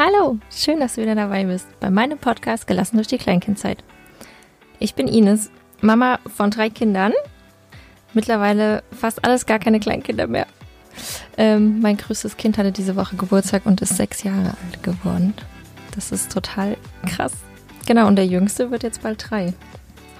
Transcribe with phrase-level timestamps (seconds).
[0.00, 3.82] Hallo, schön, dass du wieder dabei bist bei meinem Podcast Gelassen durch die Kleinkindzeit.
[4.78, 5.50] Ich bin Ines,
[5.80, 7.12] Mama von drei Kindern.
[8.14, 10.46] Mittlerweile fast alles gar keine Kleinkinder mehr.
[11.36, 15.34] Ähm, mein größtes Kind hatte diese Woche Geburtstag und ist sechs Jahre alt geworden.
[15.96, 17.32] Das ist total krass.
[17.84, 19.52] Genau, und der Jüngste wird jetzt bald drei.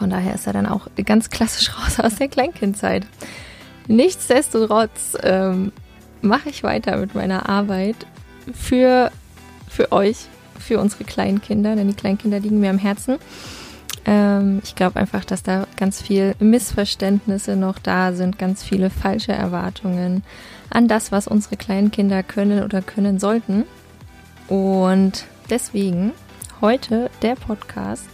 [0.01, 3.07] Von daher ist er dann auch ganz klassisch raus aus der Kleinkindzeit.
[3.87, 5.71] Nichtsdestotrotz ähm,
[6.21, 7.95] mache ich weiter mit meiner Arbeit
[8.53, 9.13] für,
[9.69, 10.27] für euch,
[10.59, 13.19] für unsere Kleinkinder, denn die Kleinkinder liegen mir am Herzen.
[14.05, 19.33] Ähm, ich glaube einfach, dass da ganz viel Missverständnisse noch da sind, ganz viele falsche
[19.33, 20.23] Erwartungen
[20.71, 23.65] an das, was unsere Kleinkinder können oder können sollten.
[24.49, 26.13] Und deswegen
[26.61, 28.05] heute der Podcast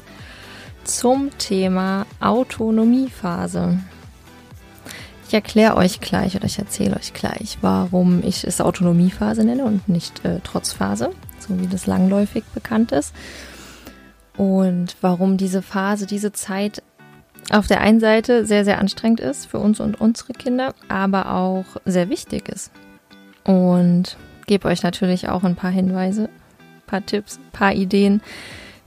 [0.85, 3.79] zum Thema Autonomiephase.
[5.27, 9.89] Ich erkläre euch gleich oder ich erzähle euch gleich, warum ich es Autonomiephase nenne und
[9.89, 11.11] nicht äh, Trotzphase,
[11.45, 13.15] so wie das langläufig bekannt ist.
[14.37, 16.83] Und warum diese Phase, diese Zeit
[17.51, 21.65] auf der einen Seite sehr, sehr anstrengend ist für uns und unsere Kinder, aber auch
[21.85, 22.73] sehr wichtig ist.
[23.45, 26.31] Und gebe euch natürlich auch ein paar Hinweise,
[26.87, 28.23] paar Tipps, paar Ideen,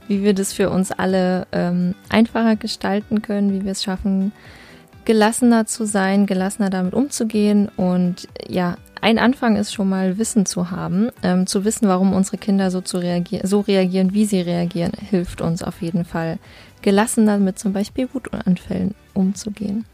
[0.08, 4.32] wie wir das für uns alle ähm, einfacher gestalten können, wie wir es schaffen,
[5.04, 10.70] gelassener zu sein, gelassener damit umzugehen und ja, ein Anfang ist schon mal Wissen zu
[10.70, 14.92] haben, ähm, zu wissen, warum unsere Kinder so, zu reagieren, so reagieren, wie sie reagieren,
[15.10, 16.38] hilft uns auf jeden Fall,
[16.82, 19.84] gelassener mit zum Beispiel Wutanfällen umzugehen.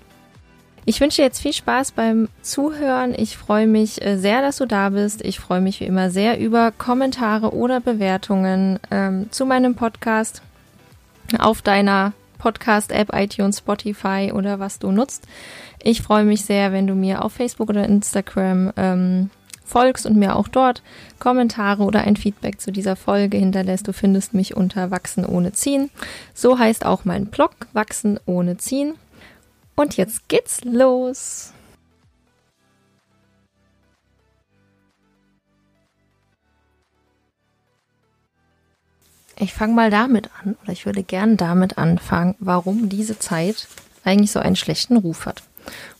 [0.86, 3.14] Ich wünsche dir jetzt viel Spaß beim Zuhören.
[3.16, 5.24] Ich freue mich äh, sehr, dass du da bist.
[5.24, 10.42] Ich freue mich wie immer sehr über Kommentare oder Bewertungen ähm, zu meinem Podcast
[11.38, 12.12] auf deiner
[12.44, 15.26] Podcast-App, iTunes, Spotify oder was du nutzt.
[15.82, 19.30] Ich freue mich sehr, wenn du mir auf Facebook oder Instagram ähm,
[19.64, 20.82] folgst und mir auch dort
[21.18, 23.88] Kommentare oder ein Feedback zu dieser Folge hinterlässt.
[23.88, 25.88] Du findest mich unter Wachsen ohne Ziehen.
[26.34, 28.92] So heißt auch mein Blog Wachsen ohne Ziehen.
[29.74, 31.53] Und jetzt geht's los.
[39.36, 43.68] Ich fange mal damit an, oder ich würde gern damit anfangen, warum diese Zeit
[44.04, 45.42] eigentlich so einen schlechten Ruf hat.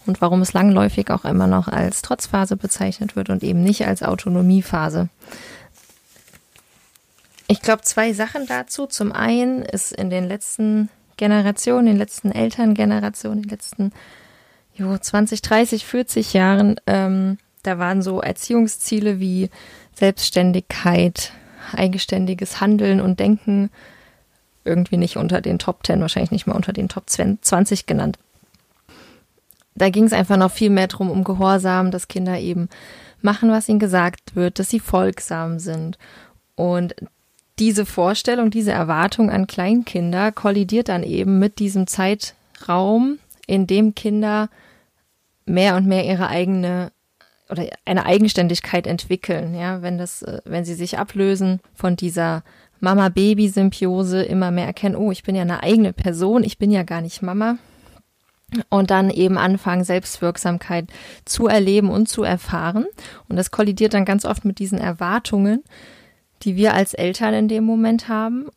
[0.06, 4.02] Und warum es langläufig auch immer noch als Trotzphase bezeichnet wird und eben nicht als
[4.02, 5.08] Autonomiephase.
[7.48, 8.86] Ich glaube, zwei Sachen dazu.
[8.86, 13.92] Zum einen ist in den letzten Generationen, in den letzten Elterngenerationen, in den letzten
[14.74, 19.50] jo, 20, 30, 40 Jahren, ähm, da waren so Erziehungsziele wie
[19.94, 21.32] Selbstständigkeit,
[21.72, 23.70] eigenständiges Handeln und Denken
[24.64, 28.18] irgendwie nicht unter den Top 10, wahrscheinlich nicht mal unter den Top 20 genannt.
[29.74, 32.68] Da ging es einfach noch viel mehr drum um Gehorsam, dass Kinder eben
[33.22, 35.98] machen, was ihnen gesagt wird, dass sie folgsam sind.
[36.54, 36.94] Und
[37.58, 44.48] diese Vorstellung, diese Erwartung an Kleinkinder kollidiert dann eben mit diesem Zeitraum, in dem Kinder
[45.44, 46.90] mehr und mehr ihre eigene
[47.50, 52.42] oder eine Eigenständigkeit entwickeln, ja, wenn das, äh, wenn sie sich ablösen von dieser
[52.80, 57.00] Mama-Baby-Symbiose, immer mehr erkennen, oh, ich bin ja eine eigene Person, ich bin ja gar
[57.00, 57.56] nicht Mama.
[58.68, 60.86] Und dann eben anfangen, Selbstwirksamkeit
[61.24, 62.86] zu erleben und zu erfahren.
[63.28, 65.64] Und das kollidiert dann ganz oft mit diesen Erwartungen,
[66.42, 68.48] die wir als Eltern in dem Moment haben.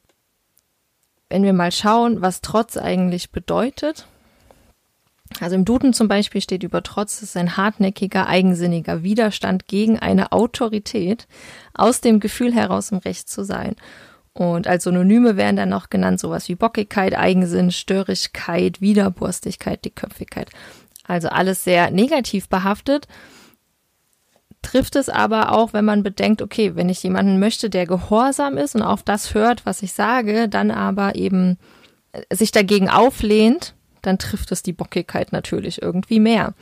[1.30, 4.08] Wenn wir mal schauen, was Trotz eigentlich bedeutet,
[5.40, 10.00] also im Duden zum Beispiel steht über Trotz, es ist ein hartnäckiger, eigensinniger Widerstand gegen
[10.00, 11.28] eine Autorität,
[11.74, 13.76] aus dem Gefühl heraus im Recht zu sein.
[14.34, 20.50] Und als Synonyme werden dann noch genannt sowas wie Bockigkeit, Eigensinn, Störigkeit, Widerborstigkeit, Dickköpfigkeit.
[21.06, 23.08] Also alles sehr negativ behaftet.
[24.62, 28.76] Trifft es aber auch, wenn man bedenkt, okay, wenn ich jemanden möchte, der gehorsam ist
[28.76, 31.58] und auf das hört, was ich sage, dann aber eben
[32.32, 36.54] sich dagegen auflehnt, dann trifft es die Bockigkeit natürlich irgendwie mehr.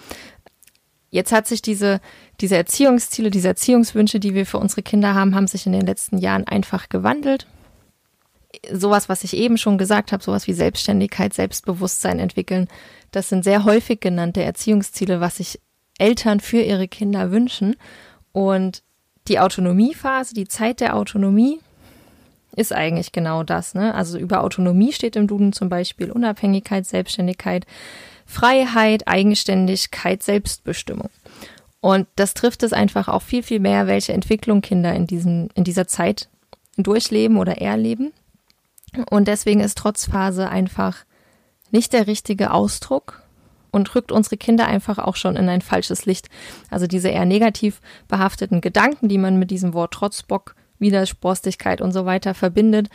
[1.09, 2.01] Jetzt hat sich diese,
[2.41, 6.17] diese Erziehungsziele, diese Erziehungswünsche, die wir für unsere Kinder haben, haben sich in den letzten
[6.17, 7.47] Jahren einfach gewandelt.
[8.71, 12.67] Sowas, was ich eben schon gesagt habe, sowas wie Selbstständigkeit, Selbstbewusstsein entwickeln,
[13.11, 15.61] das sind sehr häufig genannte Erziehungsziele, was sich
[15.97, 17.77] Eltern für ihre Kinder wünschen.
[18.33, 18.83] Und
[19.29, 21.59] die Autonomiephase, die Zeit der Autonomie,
[22.55, 23.73] ist eigentlich genau das.
[23.73, 23.93] Ne?
[23.93, 27.65] Also über Autonomie steht im Duden zum Beispiel Unabhängigkeit, Selbstständigkeit,
[28.25, 31.09] Freiheit, Eigenständigkeit, Selbstbestimmung.
[31.81, 35.63] Und das trifft es einfach auch viel, viel mehr, welche Entwicklung Kinder in, diesem, in
[35.63, 36.29] dieser Zeit
[36.77, 38.11] durchleben oder erleben.
[39.09, 41.05] Und deswegen ist Trotzphase einfach
[41.71, 43.21] nicht der richtige Ausdruck
[43.71, 46.29] und rückt unsere Kinder einfach auch schon in ein falsches Licht.
[46.71, 50.55] Also diese eher negativ behafteten Gedanken, die man mit diesem Wort Trotzbock
[50.85, 52.89] Widerspruchstigkeit und so weiter verbindet,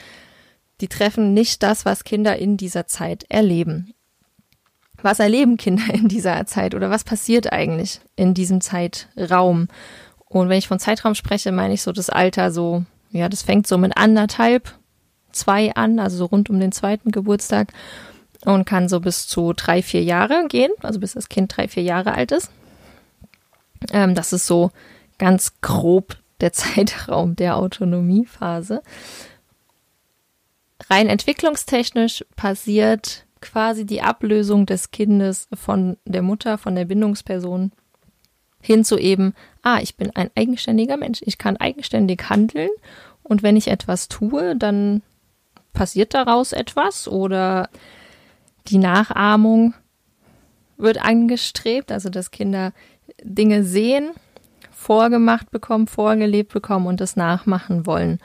[0.80, 3.92] die treffen nicht das, was Kinder in dieser Zeit erleben.
[5.02, 9.68] Was erleben Kinder in dieser Zeit oder was passiert eigentlich in diesem Zeitraum?
[10.26, 13.66] Und wenn ich von Zeitraum spreche, meine ich so das Alter so, ja, das fängt
[13.66, 14.72] so mit anderthalb,
[15.32, 17.72] zwei an, also so rund um den zweiten Geburtstag
[18.44, 21.82] und kann so bis zu drei, vier Jahre gehen, also bis das Kind drei, vier
[21.82, 22.50] Jahre alt ist.
[23.92, 24.70] Ähm, das ist so
[25.18, 28.82] ganz grob der Zeitraum der Autonomiephase.
[30.88, 37.72] Rein entwicklungstechnisch passiert quasi die Ablösung des Kindes von der Mutter, von der Bindungsperson
[38.62, 42.68] hin zu eben, ah, ich bin ein eigenständiger Mensch, ich kann eigenständig handeln
[43.22, 45.02] und wenn ich etwas tue, dann
[45.72, 47.70] passiert daraus etwas oder
[48.68, 49.74] die Nachahmung
[50.76, 52.72] wird angestrebt, also dass Kinder
[53.22, 54.10] Dinge sehen,
[54.80, 58.18] vorgemacht bekommen, vorgelebt bekommen und das nachmachen wollen.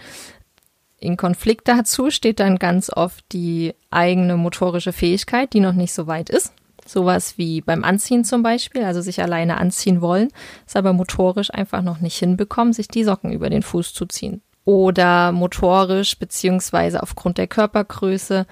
[0.97, 6.07] In Konflikt dazu steht dann ganz oft die eigene motorische Fähigkeit, die noch nicht so
[6.07, 6.53] weit ist.
[6.87, 10.29] Sowas wie beim Anziehen zum Beispiel, also sich alleine anziehen wollen,
[10.65, 14.41] es aber motorisch einfach noch nicht hinbekommen, sich die Socken über den Fuß zu ziehen.
[14.63, 18.47] Oder motorisch beziehungsweise aufgrund der Körpergröße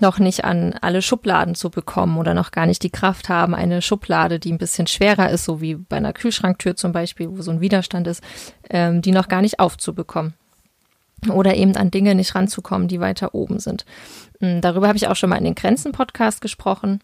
[0.00, 3.82] noch nicht an alle Schubladen zu bekommen oder noch gar nicht die Kraft haben, eine
[3.82, 7.50] Schublade, die ein bisschen schwerer ist, so wie bei einer Kühlschranktür zum Beispiel, wo so
[7.50, 8.22] ein Widerstand ist,
[8.70, 10.34] ähm, die noch gar nicht aufzubekommen.
[11.30, 13.86] Oder eben an Dinge nicht ranzukommen, die weiter oben sind.
[14.40, 17.00] Ähm, darüber habe ich auch schon mal in den Grenzen-Podcast gesprochen.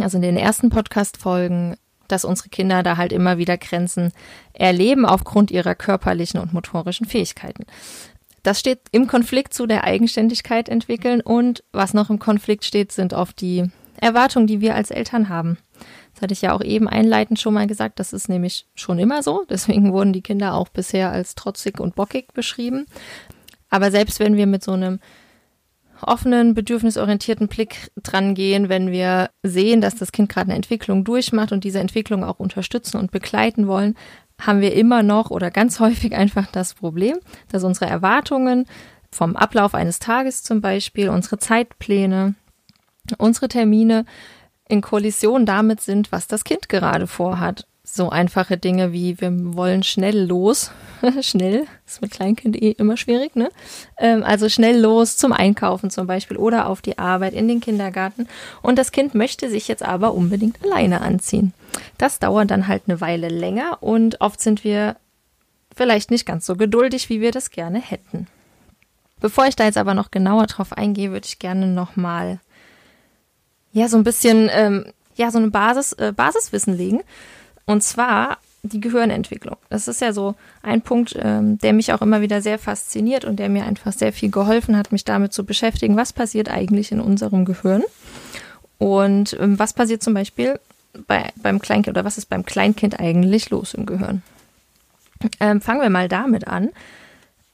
[0.00, 1.76] Also in den ersten Podcast-Folgen,
[2.08, 4.12] dass unsere Kinder da halt immer wieder Grenzen
[4.52, 7.66] erleben aufgrund ihrer körperlichen und motorischen Fähigkeiten.
[8.46, 13.12] Das steht im Konflikt zu der Eigenständigkeit entwickeln und was noch im Konflikt steht, sind
[13.12, 15.58] oft die Erwartungen, die wir als Eltern haben.
[16.14, 19.24] Das hatte ich ja auch eben einleitend schon mal gesagt, das ist nämlich schon immer
[19.24, 19.44] so.
[19.50, 22.86] Deswegen wurden die Kinder auch bisher als trotzig und bockig beschrieben.
[23.68, 25.00] Aber selbst wenn wir mit so einem
[26.00, 31.50] offenen, bedürfnisorientierten Blick dran gehen, wenn wir sehen, dass das Kind gerade eine Entwicklung durchmacht
[31.50, 33.96] und diese Entwicklung auch unterstützen und begleiten wollen,
[34.40, 37.18] haben wir immer noch oder ganz häufig einfach das Problem,
[37.48, 38.66] dass unsere Erwartungen
[39.10, 42.34] vom Ablauf eines Tages zum Beispiel, unsere Zeitpläne,
[43.18, 44.04] unsere Termine
[44.68, 49.84] in Kollision damit sind, was das Kind gerade vorhat so einfache Dinge wie wir wollen
[49.84, 50.72] schnell los.
[51.20, 53.50] schnell ist mit Kleinkind eh immer schwierig, ne?
[53.96, 58.28] Ähm, also schnell los zum Einkaufen zum Beispiel oder auf die Arbeit in den Kindergarten.
[58.60, 61.54] Und das Kind möchte sich jetzt aber unbedingt alleine anziehen.
[61.96, 64.96] Das dauert dann halt eine Weile länger und oft sind wir
[65.74, 68.26] vielleicht nicht ganz so geduldig, wie wir das gerne hätten.
[69.20, 72.40] Bevor ich da jetzt aber noch genauer drauf eingehe, würde ich gerne nochmal
[73.72, 77.02] ja so ein bisschen ähm, ja so eine Basis äh, Basiswissen legen
[77.66, 79.56] und zwar die Gehirnentwicklung.
[79.68, 83.36] Das ist ja so ein Punkt, ähm, der mich auch immer wieder sehr fasziniert und
[83.36, 87.00] der mir einfach sehr viel geholfen hat, mich damit zu beschäftigen, was passiert eigentlich in
[87.00, 87.82] unserem Gehirn.
[88.78, 90.58] Und ähm, was passiert zum Beispiel
[91.06, 94.22] bei, beim Kleinkind oder was ist beim Kleinkind eigentlich los im Gehirn?
[95.40, 96.70] Ähm, fangen wir mal damit an,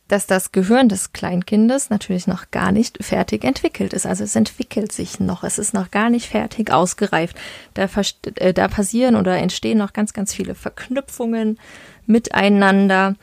[0.09, 4.05] dass das Gehirn des Kleinkindes natürlich noch gar nicht fertig entwickelt ist.
[4.05, 7.37] Also es entwickelt sich noch, es ist noch gar nicht fertig ausgereift.
[7.75, 7.89] Da,
[8.37, 11.59] äh, da passieren oder entstehen noch ganz, ganz viele Verknüpfungen
[12.07, 13.15] miteinander.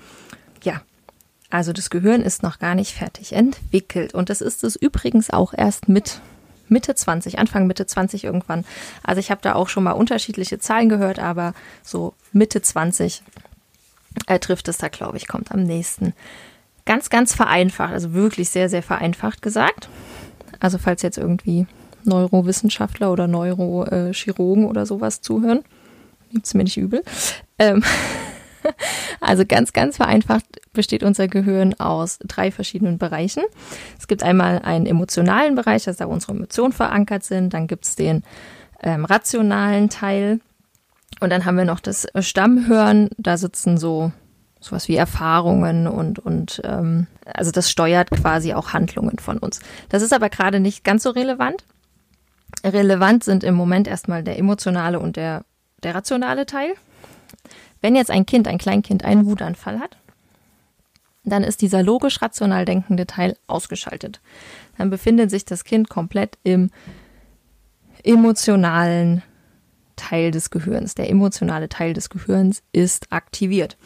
[0.63, 0.81] Ja,
[1.49, 4.13] also das Gehirn ist noch gar nicht fertig entwickelt.
[4.13, 6.21] Und das ist es übrigens auch erst mit
[6.69, 8.65] Mitte 20, Anfang Mitte 20 irgendwann.
[9.03, 11.53] Also ich habe da auch schon mal unterschiedliche Zahlen gehört, aber
[11.83, 13.23] so Mitte 20
[14.27, 16.13] äh, trifft es da, glaube ich, kommt am nächsten
[16.89, 19.89] Ganz, ganz vereinfacht, also wirklich sehr, sehr vereinfacht gesagt.
[20.59, 21.67] Also falls jetzt irgendwie
[22.03, 25.59] Neurowissenschaftler oder Neurochirurgen oder sowas zuhören,
[26.31, 27.03] nimmt es mir nicht übel.
[27.59, 27.83] Ähm
[29.21, 33.43] also ganz, ganz vereinfacht besteht unser Gehirn aus drei verschiedenen Bereichen.
[33.99, 37.53] Es gibt einmal einen emotionalen Bereich, dass da unsere Emotionen verankert sind.
[37.53, 38.23] Dann gibt es den
[38.81, 40.39] ähm, rationalen Teil.
[41.19, 43.09] Und dann haben wir noch das Stammhören.
[43.19, 44.11] Da sitzen so
[44.59, 49.59] sowas wie Erfahrungen und, und ähm, also das steuert quasi auch Handlungen von uns.
[49.89, 51.63] Das ist aber gerade nicht ganz so relevant.
[52.63, 55.45] Relevant sind im Moment erstmal der emotionale und der,
[55.83, 56.73] der rationale Teil.
[57.81, 59.97] Wenn jetzt ein Kind, ein Kleinkind einen Wutanfall hat,
[61.23, 64.19] dann ist dieser logisch-rational denkende Teil ausgeschaltet.
[64.77, 66.71] Dann befindet sich das Kind komplett im
[68.03, 69.21] emotionalen
[69.95, 70.95] Teil des Gehirns.
[70.95, 73.77] Der emotionale Teil des Gehirns ist aktiviert.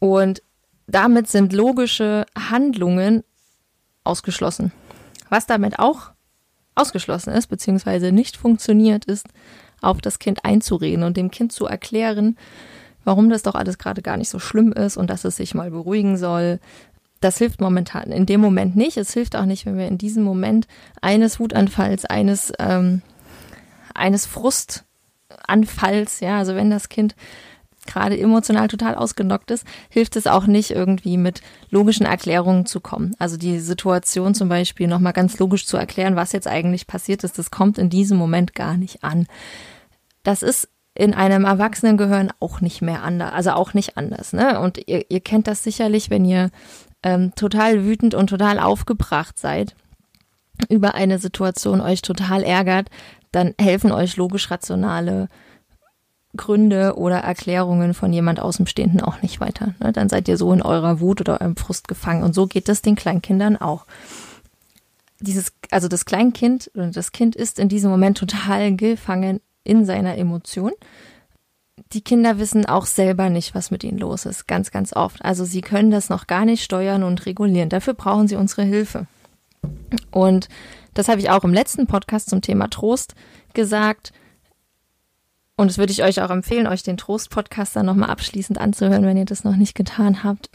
[0.00, 0.42] Und
[0.88, 3.22] damit sind logische Handlungen
[4.02, 4.72] ausgeschlossen.
[5.28, 6.10] Was damit auch
[6.74, 9.28] ausgeschlossen ist, beziehungsweise nicht funktioniert, ist,
[9.80, 12.36] auf das Kind einzureden und dem Kind zu erklären,
[13.04, 15.70] warum das doch alles gerade gar nicht so schlimm ist und dass es sich mal
[15.70, 16.58] beruhigen soll.
[17.20, 18.96] Das hilft momentan in dem Moment nicht.
[18.96, 20.66] Es hilft auch nicht, wenn wir in diesem Moment
[21.00, 23.02] eines Wutanfalls, eines, ähm,
[23.94, 27.14] eines Frustanfalls, ja, also wenn das Kind
[27.90, 33.14] gerade emotional total ausgenockt ist, hilft es auch nicht irgendwie mit logischen Erklärungen zu kommen.
[33.18, 37.38] Also die Situation zum Beispiel nochmal ganz logisch zu erklären, was jetzt eigentlich passiert ist,
[37.38, 39.26] das kommt in diesem Moment gar nicht an.
[40.22, 44.32] Das ist in einem Erwachsenengehirn auch nicht mehr anders, also auch nicht anders.
[44.32, 44.60] Ne?
[44.60, 46.50] Und ihr, ihr kennt das sicherlich, wenn ihr
[47.02, 49.74] ähm, total wütend und total aufgebracht seid
[50.68, 52.90] über eine Situation, euch total ärgert,
[53.32, 55.28] dann helfen euch logisch rationale
[56.36, 59.74] Gründe oder Erklärungen von jemand Außenstehenden auch nicht weiter.
[59.80, 59.92] Ne?
[59.92, 62.22] Dann seid ihr so in eurer Wut oder eurem Frust gefangen.
[62.22, 63.86] Und so geht es den Kleinkindern auch.
[65.18, 70.16] Dieses, also das Kleinkind oder das Kind ist in diesem Moment total gefangen in seiner
[70.16, 70.72] Emotion.
[71.92, 75.24] Die Kinder wissen auch selber nicht, was mit ihnen los ist, ganz, ganz oft.
[75.24, 77.68] Also sie können das noch gar nicht steuern und regulieren.
[77.68, 79.06] Dafür brauchen sie unsere Hilfe.
[80.10, 80.48] Und
[80.94, 83.14] das habe ich auch im letzten Podcast zum Thema Trost
[83.52, 84.12] gesagt
[85.60, 89.18] und das würde ich euch auch empfehlen, euch den Trost-Podcast dann nochmal abschließend anzuhören, wenn
[89.18, 90.48] ihr das noch nicht getan habt.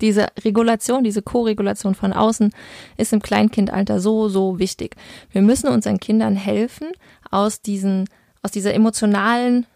[0.00, 2.52] Diese Regulation, diese Co-Regulation von außen
[2.96, 4.94] ist im Kleinkindalter so, so wichtig.
[5.32, 6.92] Wir müssen unseren Kindern helfen,
[7.32, 8.08] aus diesen,
[8.40, 9.66] aus dieser emotionalen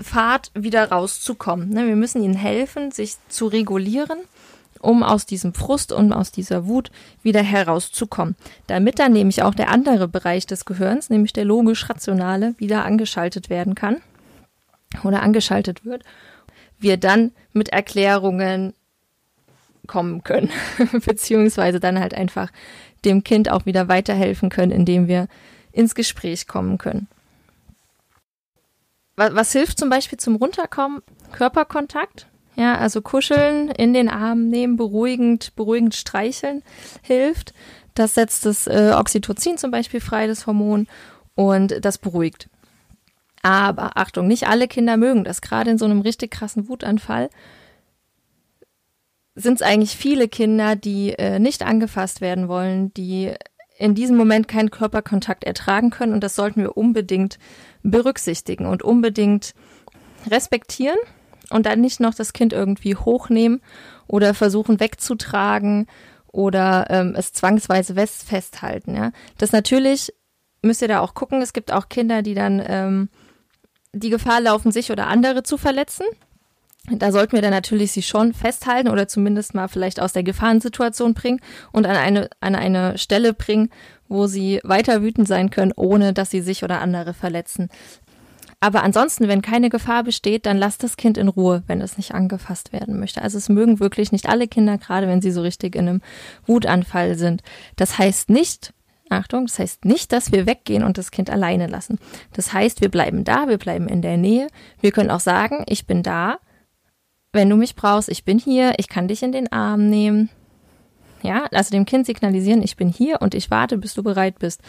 [0.00, 1.68] Fahrt wieder rauszukommen.
[1.68, 4.18] Ne, wir müssen ihnen helfen, sich zu regulieren
[4.84, 6.90] um aus diesem Frust und aus dieser Wut
[7.22, 8.36] wieder herauszukommen.
[8.66, 13.74] Damit dann nämlich auch der andere Bereich des Gehirns, nämlich der logisch-rationale, wieder angeschaltet werden
[13.74, 13.96] kann
[15.02, 16.02] oder angeschaltet wird,
[16.78, 18.74] wir dann mit Erklärungen
[19.86, 20.50] kommen können,
[21.04, 22.50] beziehungsweise dann halt einfach
[23.04, 25.28] dem Kind auch wieder weiterhelfen können, indem wir
[25.72, 27.08] ins Gespräch kommen können.
[29.16, 31.02] Was, was hilft zum Beispiel zum Runterkommen?
[31.32, 32.26] Körperkontakt.
[32.56, 36.62] Ja, also kuscheln, in den Arm nehmen, beruhigend, beruhigend streicheln
[37.02, 37.52] hilft.
[37.94, 40.86] Das setzt das äh, Oxytocin zum Beispiel frei, das Hormon,
[41.34, 42.48] und das beruhigt.
[43.42, 45.40] Aber Achtung, nicht alle Kinder mögen das.
[45.40, 47.28] Gerade in so einem richtig krassen Wutanfall
[49.34, 53.34] sind es eigentlich viele Kinder, die äh, nicht angefasst werden wollen, die
[53.76, 56.12] in diesem Moment keinen Körperkontakt ertragen können.
[56.12, 57.38] Und das sollten wir unbedingt
[57.82, 59.54] berücksichtigen und unbedingt
[60.30, 60.98] respektieren
[61.54, 63.60] und dann nicht noch das Kind irgendwie hochnehmen
[64.08, 65.86] oder versuchen wegzutragen
[66.26, 68.96] oder ähm, es zwangsweise festhalten.
[68.96, 70.12] Ja, das natürlich
[70.62, 71.40] müsst ihr da auch gucken.
[71.42, 73.08] Es gibt auch Kinder, die dann ähm,
[73.92, 76.06] die Gefahr laufen, sich oder andere zu verletzen.
[76.90, 81.14] Da sollten wir dann natürlich sie schon festhalten oder zumindest mal vielleicht aus der Gefahrensituation
[81.14, 81.40] bringen
[81.72, 83.70] und an eine, an eine Stelle bringen,
[84.08, 87.70] wo sie weiter wütend sein können, ohne dass sie sich oder andere verletzen.
[88.64, 92.14] Aber ansonsten, wenn keine Gefahr besteht, dann lasst das Kind in Ruhe, wenn es nicht
[92.14, 93.20] angefasst werden möchte.
[93.20, 96.00] Also es mögen wirklich nicht alle Kinder, gerade wenn sie so richtig in einem
[96.46, 97.42] Wutanfall sind.
[97.76, 98.72] Das heißt nicht,
[99.10, 101.98] Achtung, das heißt nicht, dass wir weggehen und das Kind alleine lassen.
[102.32, 104.46] Das heißt, wir bleiben da, wir bleiben in der Nähe.
[104.80, 106.38] Wir können auch sagen, ich bin da,
[107.34, 110.30] wenn du mich brauchst, ich bin hier, ich kann dich in den Arm nehmen.
[111.22, 114.62] Ja, also dem Kind signalisieren, ich bin hier und ich warte, bis du bereit bist.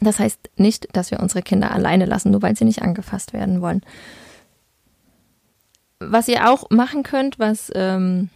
[0.00, 3.60] Das heißt nicht, dass wir unsere Kinder alleine lassen, nur weil sie nicht angefasst werden
[3.60, 3.82] wollen.
[5.98, 8.30] Was ihr auch machen könnt, was ähm,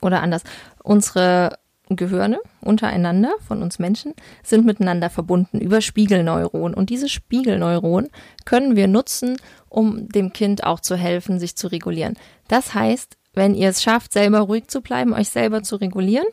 [0.00, 0.42] oder anders,
[0.82, 1.58] unsere
[1.96, 6.74] Gehirne untereinander von uns Menschen sind miteinander verbunden über Spiegelneuronen.
[6.74, 8.10] Und diese Spiegelneuronen
[8.44, 9.36] können wir nutzen,
[9.68, 12.16] um dem Kind auch zu helfen, sich zu regulieren.
[12.48, 16.26] Das heißt, wenn ihr es schafft, selber ruhig zu bleiben, euch selber zu regulieren,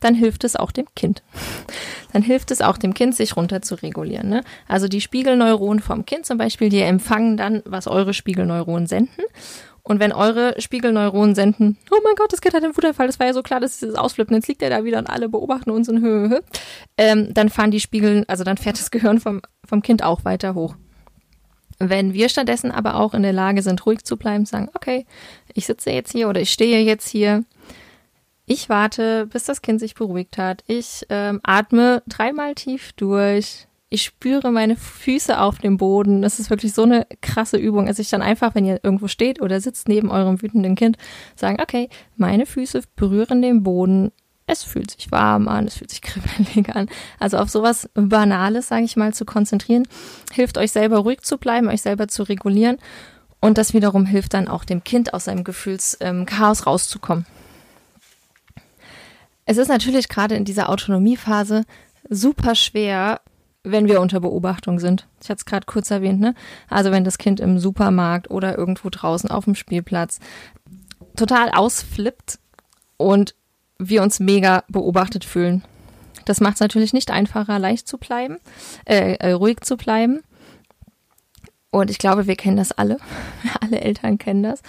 [0.00, 1.22] dann hilft es auch dem Kind.
[2.12, 4.28] Dann hilft es auch dem Kind, sich runter zu regulieren.
[4.28, 4.42] Ne?
[4.68, 9.24] Also die Spiegelneuronen vom Kind zum Beispiel, die empfangen dann, was eure Spiegelneuronen senden.
[9.82, 13.26] Und wenn eure Spiegelneuronen senden, oh mein Gott, das Kind hat einen Wutterfall, das war
[13.28, 15.88] ja so klar, dass es ausflippen, jetzt liegt er da wieder und alle beobachten uns
[15.88, 16.42] in Höhe,
[16.98, 20.54] ähm, dann fahren die Spiegel, also dann fährt das Gehirn vom, vom Kind auch weiter
[20.54, 20.74] hoch.
[21.78, 25.06] Wenn wir stattdessen aber auch in der Lage sind, ruhig zu bleiben, sagen, okay,
[25.54, 27.44] ich sitze jetzt hier oder ich stehe jetzt hier,
[28.46, 30.62] ich warte, bis das Kind sich beruhigt hat.
[30.68, 33.66] Ich ähm, atme dreimal tief durch.
[33.88, 36.22] Ich spüre meine Füße auf dem Boden.
[36.22, 37.88] Das ist wirklich so eine krasse Übung.
[37.88, 40.96] Also ich dann einfach, wenn ihr irgendwo steht oder sitzt neben eurem wütenden Kind,
[41.34, 44.12] sagen, okay, meine Füße berühren den Boden.
[44.46, 46.88] Es fühlt sich warm an, es fühlt sich kribbelig an.
[47.18, 49.88] Also auf sowas Banales, sage ich mal, zu konzentrieren,
[50.32, 52.78] hilft euch selber ruhig zu bleiben, euch selber zu regulieren.
[53.40, 57.26] Und das wiederum hilft dann auch dem Kind aus seinem Gefühlschaos ähm, rauszukommen.
[59.46, 61.64] Es ist natürlich gerade in dieser Autonomiephase
[62.10, 63.20] super schwer,
[63.62, 65.06] wenn wir unter Beobachtung sind.
[65.22, 66.34] Ich hatte es gerade kurz erwähnt, ne?
[66.68, 70.20] Also wenn das Kind im Supermarkt oder irgendwo draußen auf dem Spielplatz
[71.16, 72.38] total ausflippt
[72.96, 73.34] und
[73.78, 75.64] wir uns mega beobachtet fühlen.
[76.24, 78.38] Das macht es natürlich nicht einfacher, leicht zu bleiben,
[78.84, 80.20] äh, äh, ruhig zu bleiben.
[81.70, 82.98] Und ich glaube, wir kennen das alle.
[83.60, 84.62] alle Eltern kennen das.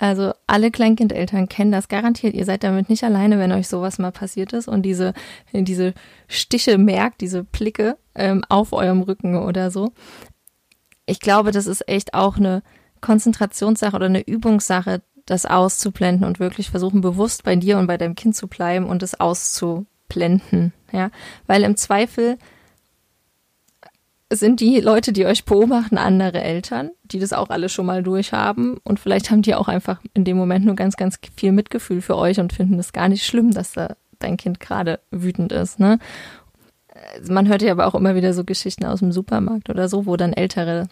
[0.00, 2.32] Also alle Kleinkindeltern kennen das garantiert.
[2.34, 5.12] Ihr seid damit nicht alleine, wenn euch sowas mal passiert ist und diese,
[5.52, 5.92] diese
[6.26, 9.92] Stiche merkt, diese Blicke ähm, auf eurem Rücken oder so.
[11.04, 12.62] Ich glaube, das ist echt auch eine
[13.02, 18.14] Konzentrationssache oder eine Übungssache, das auszublenden und wirklich versuchen, bewusst bei dir und bei deinem
[18.14, 20.72] Kind zu bleiben und es auszublenden.
[20.92, 21.10] Ja,
[21.46, 22.38] weil im Zweifel
[24.32, 28.78] sind die Leute, die euch beobachten, andere Eltern, die das auch alle schon mal durchhaben.
[28.84, 32.16] Und vielleicht haben die auch einfach in dem Moment nur ganz, ganz viel Mitgefühl für
[32.16, 35.80] euch und finden es gar nicht schlimm, dass da dein Kind gerade wütend ist.
[35.80, 35.98] Ne?
[37.28, 40.16] Man hört ja aber auch immer wieder so Geschichten aus dem Supermarkt oder so, wo
[40.16, 40.88] dann ältere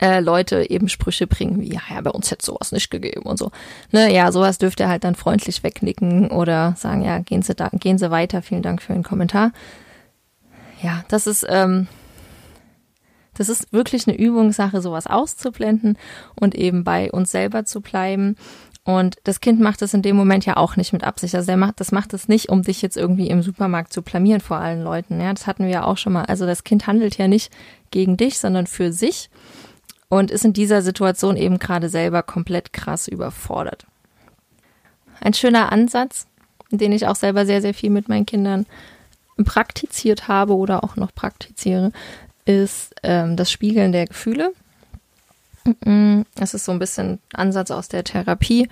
[0.00, 3.38] äh, Leute eben Sprüche bringen wie, ja, ja, bei uns hätte sowas nicht gegeben und
[3.38, 3.50] so.
[3.90, 7.68] Ne, ja, sowas dürft ihr halt dann freundlich wegnicken oder sagen, ja, gehen Sie da,
[7.72, 9.52] gehen Sie weiter, vielen Dank für den Kommentar.
[10.82, 11.86] Ja, das ist, ähm,
[13.34, 15.98] das ist wirklich eine Übungssache, sowas auszublenden
[16.38, 18.36] und eben bei uns selber zu bleiben.
[18.84, 21.34] Und das Kind macht das in dem Moment ja auch nicht mit Absicht.
[21.34, 24.40] Also der macht, das macht es nicht, um dich jetzt irgendwie im Supermarkt zu blamieren
[24.40, 25.20] vor allen Leuten.
[25.20, 26.24] Ja, das hatten wir ja auch schon mal.
[26.24, 27.52] Also das Kind handelt ja nicht
[27.90, 29.30] gegen dich, sondern für sich
[30.08, 33.86] und ist in dieser Situation eben gerade selber komplett krass überfordert.
[35.20, 36.26] Ein schöner Ansatz,
[36.70, 38.66] den ich auch selber sehr, sehr viel mit meinen Kindern
[39.44, 41.92] praktiziert habe oder auch noch praktiziere,
[42.44, 44.52] ist ähm, das Spiegeln der Gefühle.
[46.34, 48.68] Das ist so ein bisschen Ansatz aus der Therapie.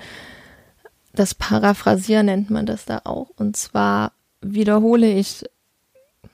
[1.13, 3.29] Das Paraphrasieren nennt man das da auch.
[3.37, 5.45] Und zwar wiederhole ich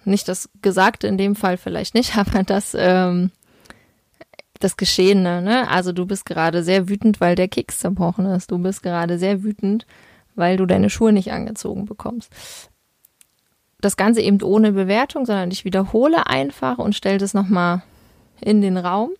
[0.05, 3.31] nicht das Gesagte in dem Fall vielleicht nicht, aber das, ähm,
[4.61, 5.43] das Geschehene.
[5.43, 5.69] Ne?
[5.69, 8.51] Also du bist gerade sehr wütend, weil der Keks zerbrochen ist.
[8.51, 9.87] Du bist gerade sehr wütend,
[10.35, 12.31] weil du deine Schuhe nicht angezogen bekommst
[13.81, 17.83] das Ganze eben ohne Bewertung, sondern ich wiederhole einfach und stelle das nochmal
[18.41, 19.11] in den Raum.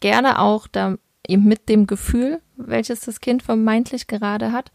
[0.00, 4.72] Gerne auch da eben mit dem Gefühl, welches das Kind vermeintlich gerade hat,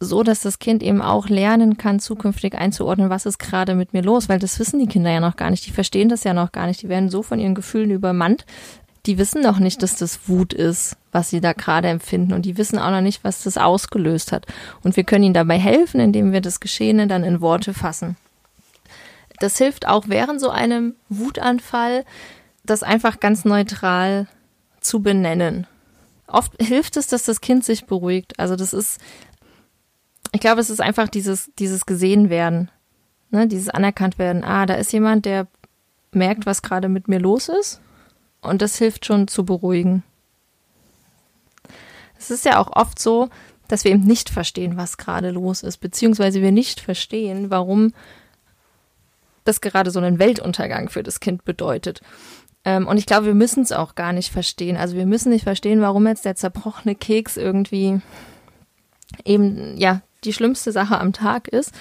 [0.00, 4.02] so dass das Kind eben auch lernen kann, zukünftig einzuordnen, was ist gerade mit mir
[4.02, 6.52] los, weil das wissen die Kinder ja noch gar nicht, die verstehen das ja noch
[6.52, 8.44] gar nicht, die werden so von ihren Gefühlen übermannt,
[9.06, 12.56] die wissen noch nicht, dass das Wut ist, was sie da gerade empfinden und die
[12.56, 14.46] wissen auch noch nicht, was das ausgelöst hat.
[14.82, 18.16] Und wir können ihnen dabei helfen, indem wir das Geschehene dann in Worte fassen.
[19.40, 22.04] Das hilft auch während so einem Wutanfall,
[22.64, 24.26] das einfach ganz neutral
[24.80, 25.66] zu benennen.
[26.26, 28.38] Oft hilft es, dass das Kind sich beruhigt.
[28.38, 29.00] Also das ist,
[30.32, 32.70] ich glaube, es ist einfach dieses, dieses gesehen werden,
[33.30, 34.44] ne, dieses anerkannt werden.
[34.44, 35.46] Ah, da ist jemand, der
[36.12, 37.82] merkt, was gerade mit mir los ist
[38.44, 40.02] und das hilft schon zu beruhigen.
[42.18, 43.28] Es ist ja auch oft so,
[43.68, 47.92] dass wir eben nicht verstehen, was gerade los ist, beziehungsweise wir nicht verstehen, warum
[49.44, 52.00] das gerade so einen Weltuntergang für das Kind bedeutet.
[52.64, 54.76] Ähm, und ich glaube, wir müssen es auch gar nicht verstehen.
[54.76, 58.00] Also wir müssen nicht verstehen, warum jetzt der zerbrochene Keks irgendwie
[59.24, 61.72] eben, ja, die schlimmste Sache am Tag ist.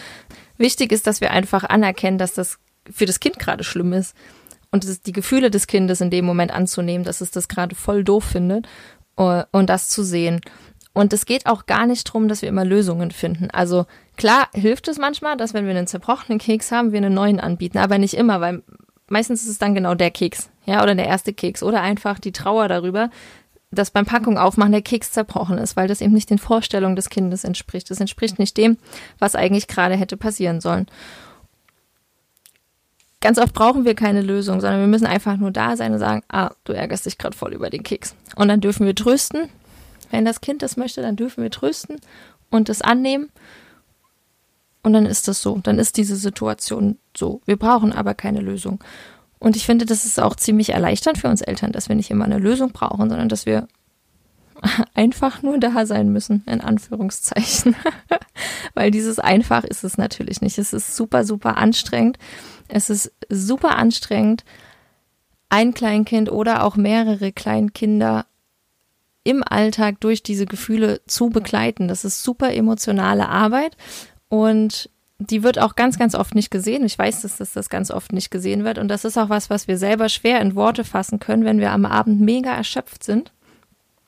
[0.58, 2.60] Wichtig ist, dass wir einfach anerkennen, dass das
[2.92, 4.14] für das Kind gerade schlimm ist
[4.74, 8.04] und es, die Gefühle des Kindes in dem Moment anzunehmen, dass es das gerade voll
[8.04, 8.68] doof findet
[9.20, 10.42] uh, und das zu sehen.
[10.94, 13.50] Und es geht auch gar nicht darum, dass wir immer Lösungen finden.
[13.52, 13.86] Also
[14.18, 17.78] klar hilft es manchmal, dass wenn wir einen zerbrochenen Keks haben, wir einen neuen anbieten,
[17.78, 18.64] aber nicht immer, weil
[19.08, 22.32] meistens ist es dann genau der Keks, ja, oder der erste Keks oder einfach die
[22.32, 23.12] Trauer darüber,
[23.70, 27.10] dass beim Packung aufmachen der Keks zerbrochen ist, weil das eben nicht den Vorstellungen des
[27.10, 27.92] Kindes entspricht.
[27.92, 28.78] Das entspricht nicht dem,
[29.20, 30.88] was eigentlich gerade hätte passieren sollen.
[33.24, 36.24] Ganz oft brauchen wir keine Lösung, sondern wir müssen einfach nur da sein und sagen,
[36.28, 38.18] ah, du ärgerst dich gerade voll über den Keks.
[38.36, 39.48] Und dann dürfen wir trösten.
[40.12, 42.02] Wenn das Kind das möchte, dann dürfen wir trösten
[42.50, 43.30] und es annehmen.
[44.82, 45.58] Und dann ist das so.
[45.64, 47.40] Dann ist diese Situation so.
[47.46, 48.84] Wir brauchen aber keine Lösung.
[49.40, 52.26] Und ich finde, das ist auch ziemlich erleichternd für uns Eltern, dass wir nicht immer
[52.26, 53.70] eine Lösung brauchen, sondern dass wir
[54.94, 57.76] einfach nur da sein müssen, in Anführungszeichen.
[58.74, 60.58] Weil dieses einfach ist es natürlich nicht.
[60.58, 62.18] Es ist super, super anstrengend.
[62.68, 64.44] Es ist super anstrengend,
[65.50, 68.26] ein Kleinkind oder auch mehrere Kleinkinder
[69.24, 71.88] im Alltag durch diese Gefühle zu begleiten.
[71.88, 73.78] Das ist super emotionale Arbeit
[74.30, 76.84] und die wird auch ganz, ganz oft nicht gesehen.
[76.86, 78.78] Ich weiß, dass das, ganz oft nicht gesehen wird.
[78.78, 81.72] Und das ist auch was, was wir selber schwer in Worte fassen können, wenn wir
[81.72, 83.32] am Abend mega erschöpft sind,